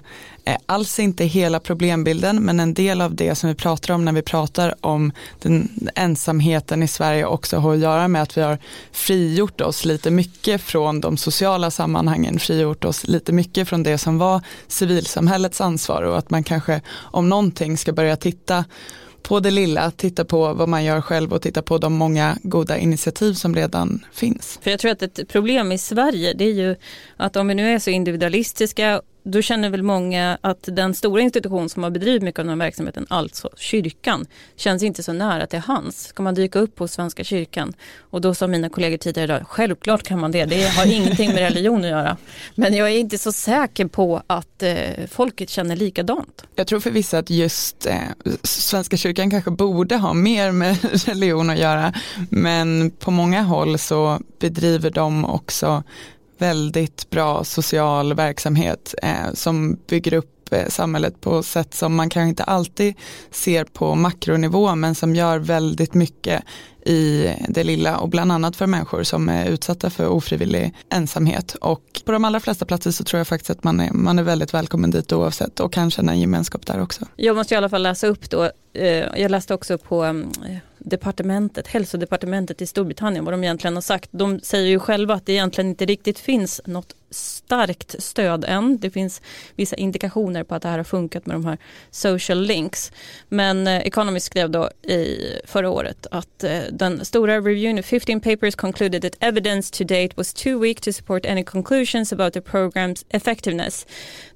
alls 0.66 0.98
inte 0.98 1.24
hela 1.24 1.60
problembilden 1.60 2.44
men 2.44 2.60
en 2.60 2.74
del 2.74 3.00
av 3.00 3.14
det 3.14 3.34
som 3.34 3.48
vi 3.48 3.54
pratar 3.54 3.94
om 3.94 4.04
när 4.04 4.12
vi 4.12 4.22
pratar 4.22 4.74
om 4.80 5.12
den 5.42 5.68
ensamheten 5.94 6.82
i 6.82 6.88
Sverige 6.88 7.26
också 7.26 7.56
har 7.56 7.72
att 7.72 7.78
göra 7.78 8.08
med 8.08 8.22
att 8.22 8.36
vi 8.36 8.40
har 8.40 8.58
frigjort 8.92 9.60
oss 9.60 9.84
lite 9.84 10.10
mycket 10.10 10.60
från 10.60 11.00
de 11.00 11.16
sociala 11.16 11.70
sammanhangen, 11.70 12.38
frigjort 12.38 12.84
oss 12.84 13.06
lite 13.06 13.32
mycket 13.32 13.68
från 13.68 13.82
det 13.82 13.98
som 13.98 14.18
var 14.18 14.40
civilsamhällets 14.68 15.60
ansvar 15.60 16.02
och 16.02 16.18
att 16.18 16.30
man 16.30 16.44
kanske 16.44 16.80
om 16.90 17.28
någonting 17.28 17.78
ska 17.78 17.92
börja 17.92 18.16
titta 18.16 18.64
på 19.22 19.40
det 19.40 19.50
lilla, 19.50 19.90
titta 19.90 20.24
på 20.24 20.54
vad 20.54 20.68
man 20.68 20.84
gör 20.84 21.00
själv 21.00 21.32
och 21.32 21.42
titta 21.42 21.62
på 21.62 21.78
de 21.78 21.92
många 21.92 22.38
goda 22.42 22.78
initiativ 22.78 23.34
som 23.34 23.54
redan 23.54 24.04
finns. 24.12 24.58
För 24.62 24.70
jag 24.70 24.80
tror 24.80 24.90
att 24.90 25.02
ett 25.02 25.28
problem 25.28 25.72
i 25.72 25.78
Sverige 25.78 26.32
det 26.32 26.44
är 26.44 26.52
ju 26.52 26.76
att 27.16 27.36
om 27.36 27.48
vi 27.48 27.54
nu 27.54 27.74
är 27.74 27.78
så 27.78 27.90
individualistiska 27.90 29.02
då 29.30 29.42
känner 29.42 29.70
väl 29.70 29.82
många 29.82 30.38
att 30.40 30.68
den 30.72 30.94
stora 30.94 31.22
institution 31.22 31.68
som 31.68 31.82
har 31.82 31.90
bedrivit 31.90 32.22
mycket 32.22 32.38
av 32.38 32.44
den 32.44 32.60
här 32.60 32.66
verksamheten, 32.66 33.06
alltså 33.10 33.50
kyrkan, 33.56 34.26
känns 34.56 34.82
inte 34.82 35.02
så 35.02 35.12
nära 35.12 35.46
till 35.46 35.58
hans. 35.58 36.06
Ska 36.06 36.22
man 36.22 36.34
dyka 36.34 36.58
upp 36.58 36.74
på 36.74 36.88
Svenska 36.88 37.24
kyrkan? 37.24 37.72
Och 38.10 38.20
då 38.20 38.34
sa 38.34 38.46
mina 38.46 38.68
kollegor 38.68 38.96
tidigare 38.96 39.24
idag, 39.24 39.46
självklart 39.48 40.02
kan 40.02 40.20
man 40.20 40.32
det, 40.32 40.44
det 40.44 40.68
har 40.68 40.86
ingenting 40.92 41.28
med 41.28 41.38
religion 41.38 41.84
att 41.84 41.90
göra. 41.90 42.16
Men 42.54 42.74
jag 42.74 42.90
är 42.90 42.98
inte 42.98 43.18
så 43.18 43.32
säker 43.32 43.86
på 43.86 44.22
att 44.26 44.62
eh, 44.62 44.76
folket 45.10 45.50
känner 45.50 45.76
likadant. 45.76 46.44
Jag 46.54 46.66
tror 46.66 46.80
för 46.80 46.90
vissa 46.90 47.18
att 47.18 47.30
just 47.30 47.86
eh, 47.86 47.94
Svenska 48.42 48.96
kyrkan 48.96 49.30
kanske 49.30 49.50
borde 49.50 49.96
ha 49.96 50.12
mer 50.14 50.52
med 50.52 50.76
religion 51.06 51.50
att 51.50 51.58
göra, 51.58 51.92
men 52.30 52.90
på 52.90 53.10
många 53.10 53.42
håll 53.42 53.78
så 53.78 54.20
bedriver 54.38 54.90
de 54.90 55.24
också 55.24 55.82
väldigt 56.38 57.10
bra 57.10 57.44
social 57.44 58.14
verksamhet 58.14 58.94
eh, 59.02 59.32
som 59.34 59.78
bygger 59.88 60.14
upp 60.14 60.52
eh, 60.52 60.68
samhället 60.68 61.20
på 61.20 61.42
sätt 61.42 61.74
som 61.74 61.94
man 61.94 62.10
kanske 62.10 62.28
inte 62.28 62.44
alltid 62.44 62.94
ser 63.30 63.64
på 63.64 63.94
makronivå 63.94 64.74
men 64.74 64.94
som 64.94 65.14
gör 65.14 65.38
väldigt 65.38 65.94
mycket 65.94 66.42
i 66.88 67.34
det 67.48 67.64
lilla 67.64 67.98
och 67.98 68.08
bland 68.08 68.32
annat 68.32 68.56
för 68.56 68.66
människor 68.66 69.02
som 69.02 69.28
är 69.28 69.46
utsatta 69.46 69.90
för 69.90 70.08
ofrivillig 70.08 70.74
ensamhet. 70.90 71.54
Och 71.54 72.02
på 72.04 72.12
de 72.12 72.24
allra 72.24 72.40
flesta 72.40 72.64
platser 72.64 72.90
så 72.90 73.04
tror 73.04 73.18
jag 73.18 73.28
faktiskt 73.28 73.50
att 73.50 73.64
man 73.64 73.80
är, 73.80 73.90
man 73.90 74.18
är 74.18 74.22
väldigt 74.22 74.54
välkommen 74.54 74.90
dit 74.90 75.12
oavsett 75.12 75.60
och 75.60 75.72
kan 75.72 75.90
känna 75.90 76.12
en 76.12 76.20
gemenskap 76.20 76.66
där 76.66 76.80
också. 76.82 77.04
Jag 77.16 77.36
måste 77.36 77.54
i 77.54 77.56
alla 77.56 77.68
fall 77.68 77.82
läsa 77.82 78.06
upp 78.06 78.30
då, 78.30 78.50
eh, 78.74 78.86
jag 79.16 79.30
läste 79.30 79.54
också 79.54 79.78
på 79.78 80.02
mm, 80.02 80.32
departementet, 80.78 81.66
hälsodepartementet 81.66 82.62
i 82.62 82.66
Storbritannien 82.66 83.24
vad 83.24 83.34
de 83.34 83.44
egentligen 83.44 83.74
har 83.74 83.82
sagt. 83.82 84.10
De 84.12 84.40
säger 84.40 84.68
ju 84.68 84.78
själva 84.78 85.14
att 85.14 85.26
det 85.26 85.32
egentligen 85.32 85.70
inte 85.70 85.86
riktigt 85.86 86.18
finns 86.18 86.60
något 86.64 86.94
starkt 87.10 88.02
stöd 88.02 88.44
än. 88.48 88.78
Det 88.78 88.90
finns 88.90 89.22
vissa 89.56 89.76
indikationer 89.76 90.44
på 90.44 90.54
att 90.54 90.62
det 90.62 90.68
här 90.68 90.76
har 90.76 90.84
funkat 90.84 91.26
med 91.26 91.36
de 91.36 91.44
här 91.44 91.58
social 91.90 92.42
links. 92.42 92.92
Men 93.28 93.66
eh, 93.66 93.76
Economist 93.76 94.26
skrev 94.26 94.50
då 94.50 94.70
i 94.82 95.32
förra 95.44 95.70
året 95.70 96.06
att 96.10 96.44
eh, 96.44 96.60
den 96.72 97.04
stora 97.04 97.36
reviewen 97.36 97.78
of 97.78 97.86
15 97.86 98.20
papers 98.20 98.54
concluded 98.54 99.02
that 99.02 99.16
evidence 99.20 99.78
to 99.78 99.84
date 99.84 100.10
was 100.16 100.34
too 100.34 100.60
weak 100.60 100.80
to 100.80 100.92
support 100.92 101.26
any 101.26 101.44
conclusions 101.44 102.12
about 102.12 102.32
the 102.32 102.40
program's 102.40 103.04
effectiveness. 103.10 103.86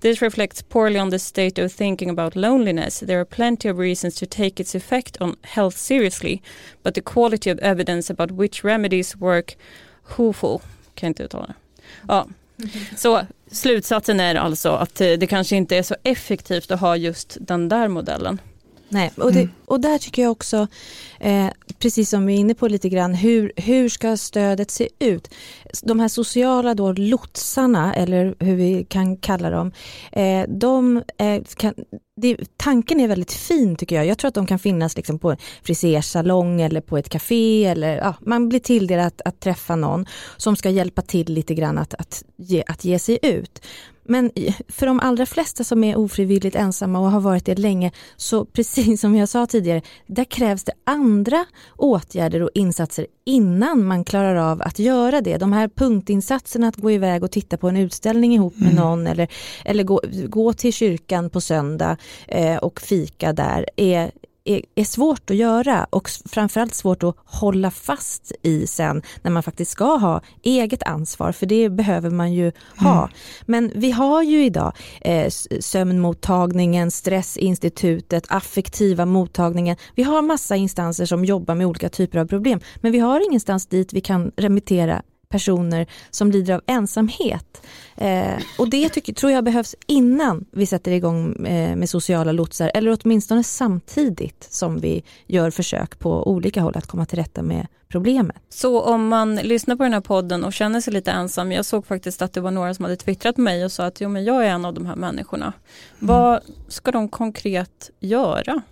This 0.00 0.22
reflects 0.22 0.62
poorly 0.62 0.98
on 0.98 1.10
the 1.10 1.18
state 1.18 1.64
of 1.64 1.72
thinking 1.72 2.10
about 2.10 2.36
loneliness. 2.36 3.00
There 3.00 3.20
are 3.20 3.24
plenty 3.24 3.70
of 3.70 3.78
reasons 3.78 4.14
to 4.14 4.26
take 4.26 4.62
its 4.62 4.74
effect 4.74 5.16
on 5.20 5.36
health 5.42 5.76
seriously, 5.76 6.31
but 6.82 6.94
the 6.94 7.00
quality 7.00 7.52
of 7.52 7.58
evidence 7.58 8.12
about 8.12 8.30
which 8.30 8.64
remedies 8.64 9.16
work 9.16 9.56
hopeful, 10.02 10.58
kan 10.94 11.06
jag 11.06 11.10
inte 11.10 11.22
uttala 11.22 11.46
det. 11.46 11.54
Ja, 12.08 12.26
så 12.96 13.20
slutsatsen 13.50 14.20
är 14.20 14.34
alltså 14.34 14.70
att 14.70 14.94
det 14.94 15.30
kanske 15.30 15.56
inte 15.56 15.76
är 15.76 15.82
så 15.82 15.96
effektivt 16.02 16.70
att 16.70 16.80
ha 16.80 16.96
just 16.96 17.36
den 17.40 17.68
där 17.68 17.88
modellen. 17.88 18.40
Nej, 18.88 19.10
och, 19.16 19.32
det, 19.32 19.40
mm 19.40 19.52
och 19.72 19.80
där 19.80 19.98
tycker 19.98 20.22
jag 20.22 20.32
också, 20.32 20.66
eh, 21.20 21.46
precis 21.78 22.10
som 22.10 22.26
vi 22.26 22.34
är 22.34 22.38
inne 22.38 22.54
på 22.54 22.68
lite 22.68 22.88
grann, 22.88 23.14
hur, 23.14 23.52
hur 23.56 23.88
ska 23.88 24.16
stödet 24.16 24.70
se 24.70 24.88
ut? 24.98 25.34
De 25.82 26.00
här 26.00 26.08
sociala 26.08 26.74
då 26.74 26.92
lotsarna, 26.92 27.94
eller 27.94 28.34
hur 28.38 28.56
vi 28.56 28.84
kan 28.84 29.16
kalla 29.16 29.50
dem, 29.50 29.72
eh, 30.12 30.44
de 30.48 31.02
eh, 31.18 31.42
kan, 31.56 31.74
det, 32.16 32.36
tanken 32.56 33.00
är 33.00 33.08
väldigt 33.08 33.32
fin 33.32 33.76
tycker 33.76 33.96
jag. 33.96 34.06
Jag 34.06 34.18
tror 34.18 34.28
att 34.28 34.34
de 34.34 34.46
kan 34.46 34.58
finnas 34.58 34.96
liksom 34.96 35.18
på 35.18 35.30
en 35.30 35.36
frisersalong 35.62 36.60
eller 36.60 36.80
på 36.80 36.98
ett 36.98 37.08
café 37.08 37.64
eller 37.64 37.96
ja, 37.96 38.14
man 38.20 38.48
blir 38.48 38.60
tilldelad 38.60 39.06
att, 39.06 39.20
att 39.24 39.40
träffa 39.40 39.76
någon 39.76 40.06
som 40.36 40.56
ska 40.56 40.70
hjälpa 40.70 41.02
till 41.02 41.32
lite 41.34 41.54
grann 41.54 41.78
att, 41.78 41.94
att, 41.94 42.24
ge, 42.36 42.64
att 42.66 42.84
ge 42.84 42.98
sig 42.98 43.18
ut. 43.22 43.60
Men 44.04 44.30
för 44.68 44.86
de 44.86 45.00
allra 45.00 45.26
flesta 45.26 45.64
som 45.64 45.84
är 45.84 45.96
ofrivilligt 45.96 46.56
ensamma 46.56 46.98
och 46.98 47.10
har 47.10 47.20
varit 47.20 47.46
det 47.46 47.58
länge, 47.58 47.90
så 48.16 48.44
precis 48.44 49.00
som 49.00 49.14
jag 49.14 49.28
sa 49.28 49.46
tidigare, 49.46 49.61
där 50.06 50.24
krävs 50.24 50.64
det 50.64 50.72
andra 50.84 51.44
åtgärder 51.76 52.42
och 52.42 52.50
insatser 52.54 53.06
innan 53.24 53.84
man 53.84 54.04
klarar 54.04 54.34
av 54.34 54.62
att 54.62 54.78
göra 54.78 55.20
det. 55.20 55.36
De 55.36 55.52
här 55.52 55.68
punktinsatserna 55.68 56.68
att 56.68 56.76
gå 56.76 56.90
iväg 56.90 57.24
och 57.24 57.30
titta 57.30 57.56
på 57.56 57.68
en 57.68 57.76
utställning 57.76 58.34
ihop 58.34 58.54
med 58.56 58.72
mm. 58.72 58.84
någon 58.84 59.06
eller, 59.06 59.28
eller 59.64 59.84
gå, 59.84 60.00
gå 60.26 60.52
till 60.52 60.72
kyrkan 60.72 61.30
på 61.30 61.40
söndag 61.40 61.96
eh, 62.28 62.56
och 62.56 62.80
fika 62.80 63.32
där 63.32 63.66
är 63.76 64.10
är, 64.44 64.62
är, 64.74 64.84
svårt 64.84 65.30
att 65.30 65.36
göra 65.36 65.86
och 65.90 66.08
framförallt 66.24 66.74
svårt 66.74 67.02
att 67.02 67.16
hålla 67.24 67.70
fast 67.70 68.32
i 68.42 68.66
sen 68.66 69.02
när 69.22 69.30
man 69.30 69.42
faktiskt 69.42 69.70
ska 69.70 69.96
ha 69.96 70.20
eget 70.42 70.82
ansvar, 70.82 71.32
för 71.32 71.46
det 71.46 71.68
behöver 71.68 72.10
man 72.10 72.32
ju 72.32 72.52
ha. 72.76 72.98
Mm. 72.98 73.10
Men 73.46 73.72
vi 73.74 73.90
har 73.90 74.22
ju 74.22 74.44
idag 74.44 74.72
eh, 75.00 75.30
sömnmottagningen, 75.60 76.90
stressinstitutet, 76.90 78.24
affektiva 78.28 79.06
mottagningen. 79.06 79.76
Vi 79.94 80.02
har 80.02 80.22
massa 80.22 80.56
instanser 80.56 81.06
som 81.06 81.24
jobbar 81.24 81.54
med 81.54 81.66
olika 81.66 81.88
typer 81.88 82.18
av 82.18 82.26
problem, 82.26 82.60
men 82.76 82.92
vi 82.92 82.98
har 82.98 83.26
ingenstans 83.26 83.66
dit 83.66 83.92
vi 83.92 84.00
kan 84.00 84.32
remittera 84.36 85.02
personer 85.32 85.86
som 86.10 86.30
lider 86.30 86.54
av 86.54 86.60
ensamhet. 86.66 87.62
Eh, 87.96 88.42
och 88.58 88.70
det 88.70 88.88
tycker, 88.88 89.12
tror 89.12 89.32
jag 89.32 89.44
behövs 89.44 89.74
innan 89.86 90.44
vi 90.50 90.66
sätter 90.66 90.92
igång 90.92 91.46
eh, 91.46 91.76
med 91.76 91.88
sociala 91.88 92.32
lotsar 92.32 92.70
eller 92.74 92.98
åtminstone 93.02 93.44
samtidigt 93.44 94.46
som 94.50 94.80
vi 94.80 95.02
gör 95.26 95.50
försök 95.50 95.98
på 95.98 96.28
olika 96.28 96.60
håll 96.60 96.76
att 96.76 96.86
komma 96.86 97.06
till 97.06 97.18
rätta 97.18 97.42
med 97.42 97.66
problemet. 97.88 98.36
Så 98.48 98.80
om 98.80 99.08
man 99.08 99.36
lyssnar 99.36 99.76
på 99.76 99.82
den 99.82 99.92
här 99.92 100.00
podden 100.00 100.44
och 100.44 100.52
känner 100.52 100.80
sig 100.80 100.92
lite 100.92 101.10
ensam, 101.10 101.52
jag 101.52 101.64
såg 101.64 101.86
faktiskt 101.86 102.22
att 102.22 102.32
det 102.32 102.40
var 102.40 102.50
några 102.50 102.74
som 102.74 102.84
hade 102.84 102.96
twittrat 102.96 103.36
mig 103.36 103.64
och 103.64 103.72
sa 103.72 103.84
att 103.84 104.00
jo, 104.00 104.08
men 104.08 104.24
jag 104.24 104.46
är 104.46 104.50
en 104.50 104.64
av 104.64 104.74
de 104.74 104.86
här 104.86 104.96
människorna. 104.96 105.44
Mm. 105.44 105.54
Vad 105.98 106.40
ska 106.68 106.90
de 106.90 107.08
konkret 107.08 107.90
göra? 108.00 108.62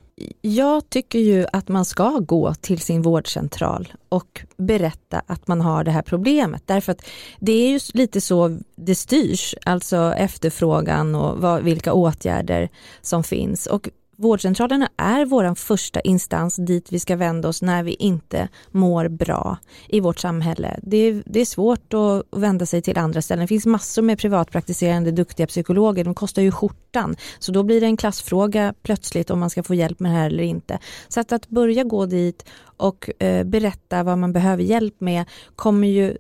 Jag 0.41 0.91
tycker 0.91 1.19
ju 1.19 1.47
att 1.53 1.69
man 1.69 1.85
ska 1.85 2.19
gå 2.19 2.55
till 2.55 2.81
sin 2.81 3.03
vårdcentral 3.03 3.93
och 4.09 4.41
berätta 4.57 5.23
att 5.27 5.49
man 5.49 5.61
har 5.61 5.85
det 5.85 5.91
här 5.91 6.03
problemet. 6.03 6.63
Därför 6.67 6.93
att 6.93 7.07
det 7.39 7.53
är 7.53 7.69
ju 7.69 7.81
lite 7.95 8.21
så 8.21 8.59
det 8.75 8.95
styrs, 8.95 9.55
alltså 9.65 10.15
efterfrågan 10.17 11.15
och 11.15 11.39
vad, 11.39 11.63
vilka 11.63 11.93
åtgärder 11.93 12.69
som 13.03 13.25
finns. 13.25 13.67
Och 13.67 13.89
Vårdcentralerna 14.21 14.89
är 14.97 15.25
vår 15.25 15.55
första 15.55 16.01
instans 16.01 16.57
dit 16.57 16.93
vi 16.93 16.99
ska 16.99 17.17
vända 17.17 17.49
oss 17.49 17.63
när 17.63 17.83
vi 17.83 17.95
inte 17.95 18.49
mår 18.71 19.09
bra 19.09 19.59
i 19.89 20.01
vårt 20.01 20.19
samhälle. 20.19 20.81
Det 20.83 20.97
är, 20.97 21.23
det 21.27 21.41
är 21.41 21.45
svårt 21.45 21.95
att 21.95 22.41
vända 22.41 22.67
sig 22.67 22.83
till 22.83 22.99
andra 22.99 23.23
ställen. 23.23 23.41
Det 23.45 23.49
finns 23.49 23.67
massor 23.67 24.03
med 24.03 24.19
privatpraktiserande 24.19 25.11
duktiga 25.11 25.47
psykologer, 25.47 26.05
de 26.05 26.15
kostar 26.15 26.43
ju 26.43 26.53
skjortan. 26.53 27.17
Så 27.39 27.53
då 27.53 27.63
blir 27.63 27.81
det 27.81 27.87
en 27.87 27.97
klassfråga 27.97 28.75
plötsligt 28.83 29.31
om 29.31 29.41
man 29.41 29.51
ska 29.51 29.63
få 29.63 29.75
hjälp 29.75 30.01
med 30.01 30.13
det 30.13 30.17
här 30.17 30.27
eller 30.27 30.43
inte. 30.43 30.79
Så 31.09 31.21
att, 31.21 31.33
att 31.33 31.49
börja 31.49 31.85
gå 31.85 32.07
dit 32.07 32.45
och 32.63 33.23
eh, 33.23 33.45
berätta 33.45 34.03
vad 34.03 34.19
man 34.19 34.33
behöver 34.33 34.63
hjälp 34.63 35.01
med 35.01 35.25
kommer 35.57 35.89
ju 35.89 36.17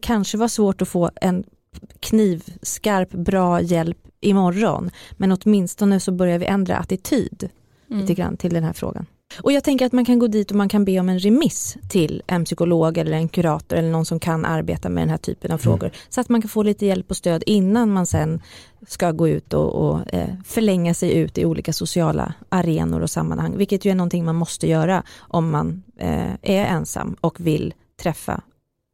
kanske 0.00 0.38
vara 0.38 0.48
svårt 0.48 0.82
att 0.82 0.88
få 0.88 1.10
en 1.20 1.44
knivskarp, 2.00 3.10
bra 3.10 3.60
hjälp 3.60 3.98
imorgon. 4.20 4.90
Men 5.12 5.32
åtminstone 5.32 6.00
så 6.00 6.12
börjar 6.12 6.38
vi 6.38 6.46
ändra 6.46 6.76
attityd 6.76 7.48
mm. 7.90 8.00
lite 8.00 8.14
grann 8.14 8.36
till 8.36 8.54
den 8.54 8.64
här 8.64 8.72
frågan. 8.72 9.06
Och 9.42 9.52
jag 9.52 9.64
tänker 9.64 9.86
att 9.86 9.92
man 9.92 10.04
kan 10.04 10.18
gå 10.18 10.26
dit 10.26 10.50
och 10.50 10.56
man 10.56 10.68
kan 10.68 10.84
be 10.84 11.00
om 11.00 11.08
en 11.08 11.18
remiss 11.18 11.76
till 11.88 12.22
en 12.26 12.44
psykolog 12.44 12.98
eller 12.98 13.12
en 13.12 13.28
kurator 13.28 13.76
eller 13.76 13.90
någon 13.90 14.04
som 14.04 14.20
kan 14.20 14.44
arbeta 14.44 14.88
med 14.88 15.02
den 15.02 15.10
här 15.10 15.16
typen 15.16 15.50
av 15.50 15.54
mm. 15.54 15.62
frågor. 15.62 15.90
Så 16.08 16.20
att 16.20 16.28
man 16.28 16.42
kan 16.42 16.48
få 16.48 16.62
lite 16.62 16.86
hjälp 16.86 17.10
och 17.10 17.16
stöd 17.16 17.42
innan 17.46 17.92
man 17.92 18.06
sen 18.06 18.42
ska 18.86 19.12
gå 19.12 19.28
ut 19.28 19.54
och, 19.54 19.74
och 19.74 20.14
eh, 20.14 20.28
förlänga 20.44 20.94
sig 20.94 21.14
ut 21.14 21.38
i 21.38 21.44
olika 21.44 21.72
sociala 21.72 22.34
arenor 22.48 23.00
och 23.00 23.10
sammanhang. 23.10 23.56
Vilket 23.56 23.84
ju 23.84 23.90
är 23.90 23.94
någonting 23.94 24.24
man 24.24 24.36
måste 24.36 24.68
göra 24.68 25.02
om 25.18 25.50
man 25.50 25.82
eh, 25.98 26.32
är 26.42 26.64
ensam 26.64 27.16
och 27.20 27.40
vill 27.40 27.74
träffa 28.02 28.40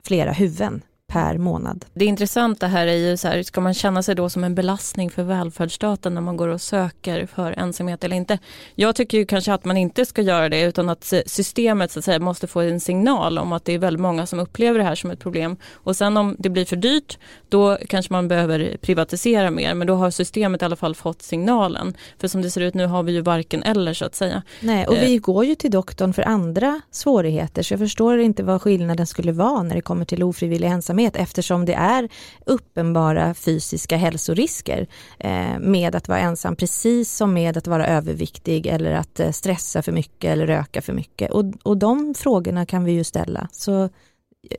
flera 0.04 0.32
huvuden 0.32 0.82
per 1.10 1.38
månad. 1.38 1.84
Det 1.94 2.04
intressanta 2.04 2.66
här 2.66 2.86
är 2.86 2.96
ju 2.96 3.16
så 3.16 3.28
här, 3.28 3.42
ska 3.42 3.60
man 3.60 3.74
känna 3.74 4.02
sig 4.02 4.14
då 4.14 4.30
som 4.30 4.44
en 4.44 4.54
belastning 4.54 5.10
för 5.10 5.22
välfärdsstaten 5.22 6.14
när 6.14 6.20
man 6.20 6.36
går 6.36 6.48
och 6.48 6.60
söker 6.60 7.26
för 7.26 7.52
ensamhet 7.52 8.04
eller 8.04 8.16
inte? 8.16 8.38
Jag 8.74 8.96
tycker 8.96 9.18
ju 9.18 9.26
kanske 9.26 9.52
att 9.52 9.64
man 9.64 9.76
inte 9.76 10.06
ska 10.06 10.22
göra 10.22 10.48
det 10.48 10.60
utan 10.60 10.88
att 10.88 11.12
systemet 11.26 11.92
så 11.92 11.98
att 11.98 12.04
säga 12.04 12.18
måste 12.18 12.46
få 12.46 12.60
en 12.60 12.80
signal 12.80 13.38
om 13.38 13.52
att 13.52 13.64
det 13.64 13.72
är 13.72 13.78
väldigt 13.78 14.00
många 14.00 14.26
som 14.26 14.38
upplever 14.38 14.78
det 14.78 14.84
här 14.84 14.94
som 14.94 15.10
ett 15.10 15.20
problem. 15.20 15.56
Och 15.72 15.96
sen 15.96 16.16
om 16.16 16.36
det 16.38 16.48
blir 16.50 16.64
för 16.64 16.76
dyrt, 16.76 17.18
då 17.48 17.78
kanske 17.88 18.12
man 18.12 18.28
behöver 18.28 18.76
privatisera 18.80 19.50
mer, 19.50 19.74
men 19.74 19.86
då 19.86 19.94
har 19.94 20.10
systemet 20.10 20.62
i 20.62 20.64
alla 20.64 20.76
fall 20.76 20.94
fått 20.94 21.22
signalen. 21.22 21.96
För 22.18 22.28
som 22.28 22.42
det 22.42 22.50
ser 22.50 22.60
ut 22.60 22.74
nu 22.74 22.86
har 22.86 23.02
vi 23.02 23.12
ju 23.12 23.20
varken 23.20 23.62
eller 23.62 23.94
så 23.94 24.04
att 24.04 24.14
säga. 24.14 24.42
Nej, 24.60 24.86
och 24.86 24.96
vi 24.96 25.14
eh. 25.14 25.20
går 25.20 25.44
ju 25.44 25.54
till 25.54 25.70
doktorn 25.70 26.12
för 26.12 26.28
andra 26.28 26.80
svårigheter, 26.90 27.62
så 27.62 27.72
jag 27.72 27.80
förstår 27.80 28.18
inte 28.18 28.42
vad 28.42 28.62
skillnaden 28.62 29.06
skulle 29.06 29.32
vara 29.32 29.62
när 29.62 29.74
det 29.74 29.80
kommer 29.80 30.04
till 30.04 30.22
ofrivillig 30.22 30.68
ensamhet 30.68 30.99
verksamhet 31.00 31.16
eftersom 31.16 31.64
det 31.64 31.74
är 31.74 32.08
uppenbara 32.46 33.34
fysiska 33.34 33.96
hälsorisker 33.96 34.86
eh, 35.18 35.58
med 35.60 35.94
att 35.94 36.08
vara 36.08 36.18
ensam 36.18 36.56
precis 36.56 37.16
som 37.16 37.32
med 37.32 37.56
att 37.56 37.66
vara 37.66 37.86
överviktig 37.86 38.66
eller 38.66 38.92
att 38.92 39.20
eh, 39.20 39.30
stressa 39.30 39.82
för 39.82 39.92
mycket 39.92 40.30
eller 40.30 40.46
röka 40.46 40.82
för 40.82 40.92
mycket. 40.92 41.30
Och, 41.30 41.44
och 41.62 41.76
de 41.76 42.14
frågorna 42.14 42.66
kan 42.66 42.84
vi 42.84 42.92
ju 42.92 43.04
ställa. 43.04 43.48
Så 43.52 43.88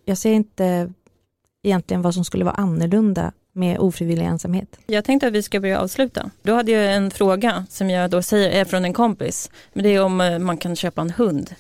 jag 0.06 0.18
ser 0.18 0.34
inte 0.34 0.94
egentligen 1.64 2.02
vad 2.02 2.14
som 2.14 2.26
skulle 2.26 2.46
vara 2.46 2.56
annorlunda 2.56 3.34
med 3.54 3.80
ofrivillig 3.80 4.26
ensamhet. 4.26 4.80
Jag 4.88 5.06
tänkte 5.06 5.28
att 5.28 5.34
vi 5.34 5.44
ska 5.44 5.60
börja 5.60 5.80
avsluta. 5.80 6.32
Då 6.44 6.54
hade 6.54 6.72
jag 6.72 6.94
en 6.94 7.12
fråga 7.12 7.66
som 7.70 7.90
jag 7.90 8.10
då 8.10 8.22
säger 8.22 8.50
är 8.62 8.66
från 8.66 8.86
en 8.86 8.94
kompis. 8.94 9.50
Men 9.74 9.84
det 9.84 9.90
är 9.90 10.04
om 10.04 10.22
eh, 10.22 10.40
man 10.40 10.58
kan 10.58 10.76
köpa 10.76 11.02
en 11.02 11.10
hund, 11.10 11.56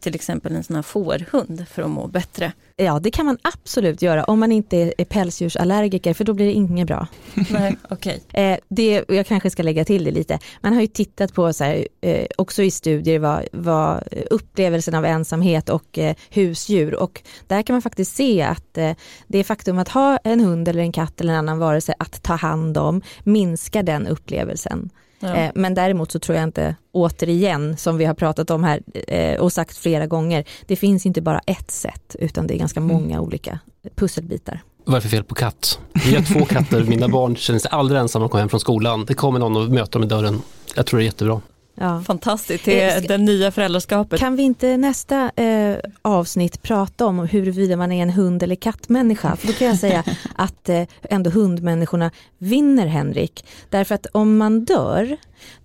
till 0.00 0.14
exempel 0.14 0.54
en 0.54 0.64
sån 0.64 0.76
här 0.76 0.82
fårhund 0.82 1.66
för 1.68 1.82
att 1.82 1.90
må 1.90 2.06
bättre. 2.06 2.52
Ja, 2.76 2.98
det 2.98 3.10
kan 3.10 3.26
man 3.26 3.38
absolut 3.42 4.02
göra 4.02 4.24
om 4.24 4.40
man 4.40 4.52
inte 4.52 4.92
är 4.98 5.04
pälsdjursallergiker 5.04 6.14
för 6.14 6.24
då 6.24 6.32
blir 6.32 6.46
det 6.46 6.52
inget 6.52 6.86
bra. 6.86 7.06
Nej, 7.50 7.76
okay. 7.90 8.18
eh, 8.32 8.58
det, 8.68 9.04
jag 9.08 9.26
kanske 9.26 9.50
ska 9.50 9.62
lägga 9.62 9.84
till 9.84 10.04
det 10.04 10.10
lite. 10.10 10.38
Man 10.60 10.74
har 10.74 10.80
ju 10.80 10.86
tittat 10.86 11.34
på, 11.34 11.52
så 11.52 11.64
här, 11.64 11.88
eh, 12.00 12.26
också 12.36 12.62
i 12.62 12.70
studier, 12.70 13.18
vad, 13.18 13.48
vad 13.52 14.08
upplevelsen 14.30 14.94
av 14.94 15.04
ensamhet 15.04 15.68
och 15.68 15.98
eh, 15.98 16.14
husdjur 16.30 16.94
och 16.94 17.22
där 17.46 17.62
kan 17.62 17.74
man 17.74 17.82
faktiskt 17.82 18.16
se 18.16 18.42
att 18.42 18.78
eh, 18.78 18.92
det 19.26 19.44
faktum 19.44 19.78
att 19.78 19.88
ha 19.88 20.16
en 20.24 20.40
hund 20.40 20.68
eller 20.68 20.82
en 20.82 20.92
katt 20.92 21.20
eller 21.20 21.32
en 21.32 21.38
annan 21.38 21.58
varelse 21.58 21.94
att 21.98 22.22
ta 22.22 22.34
hand 22.34 22.78
om 22.78 23.02
minskar 23.24 23.82
den 23.82 24.06
upplevelsen. 24.06 24.90
Ja. 25.20 25.36
Eh, 25.36 25.50
men 25.54 25.74
däremot 25.74 26.12
så 26.12 26.18
tror 26.18 26.36
jag 26.36 26.44
inte, 26.44 26.76
återigen, 26.92 27.76
som 27.76 27.96
vi 27.96 28.04
har 28.04 28.14
pratat 28.14 28.50
om 28.50 28.64
här 28.64 28.82
eh, 29.08 29.40
och 29.40 29.52
sagt 29.52 29.76
flera 29.76 30.06
gånger, 30.06 30.44
det 30.66 30.76
finns 30.76 31.06
inte 31.06 31.20
bara 31.20 31.40
ett 31.46 31.70
sätt 31.70 32.16
utan 32.18 32.46
det 32.46 32.54
är 32.54 32.58
ganska 32.58 32.80
mm. 32.80 32.96
många 32.96 33.20
olika 33.20 33.58
pusselbitar. 33.94 34.62
Vad 34.84 34.94
är 34.94 34.98
det 34.98 35.02
för 35.02 35.08
fel 35.08 35.24
på 35.24 35.34
katt? 35.34 35.78
Vi 36.06 36.14
har 36.14 36.22
två 36.22 36.44
katter, 36.44 36.84
mina 36.84 37.08
barn 37.08 37.36
känner 37.36 37.60
sig 37.60 37.70
aldrig 37.70 38.00
ensamma 38.00 38.20
när 38.20 38.28
de 38.28 38.30
kommer 38.30 38.42
hem 38.42 38.48
från 38.48 38.60
skolan. 38.60 39.04
Det 39.04 39.14
kommer 39.14 39.38
någon 39.38 39.56
och 39.56 39.68
möter 39.68 39.92
dem 39.92 40.02
i 40.02 40.06
dörren. 40.06 40.42
Jag 40.74 40.86
tror 40.86 40.98
det 40.98 41.04
är 41.04 41.06
jättebra. 41.06 41.40
Ja. 41.80 42.02
Fantastiskt, 42.06 42.64
det 42.64 42.80
är 42.80 43.00
det 43.00 43.18
nya 43.18 43.50
föräldraskapet. 43.50 44.20
Kan 44.20 44.36
vi 44.36 44.42
inte 44.42 44.76
nästa 44.76 45.30
eh, 45.36 45.76
avsnitt 46.02 46.62
prata 46.62 47.06
om 47.06 47.18
huruvida 47.18 47.76
man 47.76 47.92
är 47.92 48.02
en 48.02 48.10
hund 48.10 48.42
eller 48.42 48.54
kattmänniska? 48.54 49.36
För 49.36 49.46
då 49.46 49.52
kan 49.52 49.66
jag 49.66 49.78
säga 49.78 50.04
att 50.34 50.68
eh, 50.68 50.82
ändå 51.02 51.30
hundmänniskorna 51.30 52.10
vinner 52.38 52.86
Henrik. 52.86 53.44
Därför 53.70 53.94
att 53.94 54.06
om 54.06 54.36
man 54.36 54.64
dör, 54.64 55.16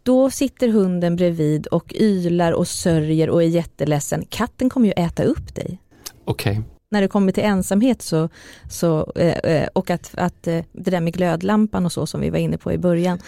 då 0.04 0.30
sitter 0.30 0.68
hunden 0.68 1.16
bredvid 1.16 1.68
och 1.68 1.94
ylar 1.96 2.52
och 2.52 2.68
sörjer 2.68 3.30
och 3.30 3.44
är 3.44 3.48
jätteledsen. 3.48 4.26
Katten 4.30 4.70
kommer 4.70 4.88
ju 4.88 4.94
äta 4.94 5.24
upp 5.24 5.56
dig. 5.56 5.80
Okej. 6.26 6.52
Okay 6.60 6.73
när 6.94 7.02
det 7.02 7.08
kommer 7.08 7.32
till 7.32 7.44
ensamhet 7.44 8.02
så, 8.02 8.30
så, 8.70 9.12
eh, 9.16 9.28
eh, 9.28 9.68
och 9.74 9.90
att, 9.90 10.12
att 10.14 10.48
eh, 10.48 10.60
det 10.72 10.92
där 10.92 11.00
med 11.00 11.14
glödlampan 11.14 11.86
och 11.86 11.92
så 11.92 12.08
som 12.08 12.22
vi 12.22 12.30
var 12.30 12.38
inne 12.38 12.58
på 12.58 12.72
i 12.72 12.78
början, 12.78 13.20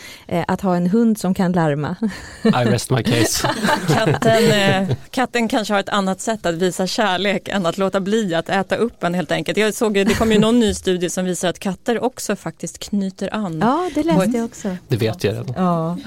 att 0.47 0.61
ha 0.61 0.75
en 0.75 0.87
hund 0.87 1.19
som 1.19 1.33
kan 1.33 1.51
larma. 1.51 1.95
I 2.43 2.49
rest 2.49 2.89
my 2.89 3.03
case. 3.03 3.49
katten, 3.87 4.95
katten 5.11 5.47
kanske 5.47 5.73
har 5.73 5.79
ett 5.79 5.89
annat 5.89 6.21
sätt 6.21 6.45
att 6.45 6.55
visa 6.55 6.87
kärlek 6.87 7.47
än 7.47 7.65
att 7.65 7.77
låta 7.77 7.99
bli 7.99 8.35
att 8.35 8.49
äta 8.49 8.75
upp 8.75 9.03
en 9.03 9.13
helt 9.13 9.31
enkelt. 9.31 9.57
Jag 9.57 9.73
såg, 9.73 9.93
det 9.93 10.17
kom 10.17 10.31
ju 10.31 10.39
någon 10.39 10.59
ny 10.59 10.73
studie 10.73 11.09
som 11.09 11.25
visar 11.25 11.49
att 11.49 11.59
katter 11.59 12.03
också 12.03 12.35
faktiskt 12.35 12.79
knyter 12.79 13.35
an. 13.35 13.59
Ja, 13.61 13.89
det 13.95 14.03
läste 14.03 14.37
jag 14.37 14.45
också. 14.45 14.77
Det 14.87 14.97
vet 14.97 15.23
jag 15.23 15.33
redan. 15.33 15.53
Ja, 15.55 15.97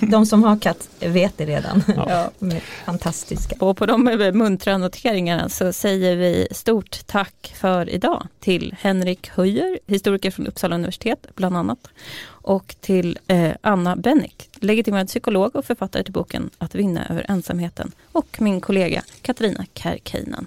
de 0.00 0.26
som 0.26 0.42
har 0.42 0.58
katt 0.58 0.88
vet 1.00 1.38
det 1.38 1.46
redan. 1.46 1.82
Ja. 1.96 2.30
fantastiska. 2.84 3.56
Och 3.58 3.76
på 3.76 3.86
de 3.86 4.04
muntra 4.34 4.78
noteringarna 4.78 5.48
så 5.48 5.72
säger 5.72 6.16
vi 6.16 6.48
stort 6.96 7.06
tack 7.06 7.54
för 7.56 7.90
idag 7.90 8.26
till 8.40 8.76
Henrik 8.80 9.28
Höjer, 9.28 9.78
historiker 9.86 10.30
från 10.30 10.46
Uppsala 10.46 10.74
universitet 10.74 11.26
bland 11.34 11.56
annat, 11.56 11.88
och 12.26 12.76
till 12.80 13.18
eh, 13.26 13.52
Anna 13.60 13.96
Bennick, 13.96 14.48
legitimerad 14.60 15.08
psykolog 15.08 15.56
och 15.56 15.64
författare 15.64 16.04
till 16.04 16.12
boken 16.12 16.50
Att 16.58 16.74
vinna 16.74 17.06
över 17.06 17.26
ensamheten 17.28 17.92
och 18.12 18.36
min 18.40 18.60
kollega 18.60 19.02
Katarina 19.22 19.66
Kärkeinen. 19.74 20.46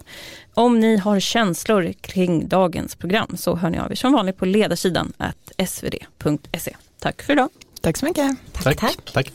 Om 0.53 0.79
ni 0.79 0.97
har 0.97 1.19
känslor 1.19 1.93
kring 2.01 2.47
dagens 2.47 2.95
program 2.95 3.37
så 3.37 3.55
hör 3.55 3.69
ni 3.69 3.79
av 3.79 3.91
er 3.91 3.95
som 3.95 4.13
vanligt 4.13 4.37
på 4.37 4.45
ledarsidan 4.45 5.13
svd.se. 5.67 6.75
Tack 6.99 7.21
för 7.21 7.33
idag. 7.33 7.49
Tack 7.81 7.97
så 7.97 8.05
mycket. 8.05 8.37
tack. 8.53 8.77
tack. 8.77 9.13
tack. 9.13 9.31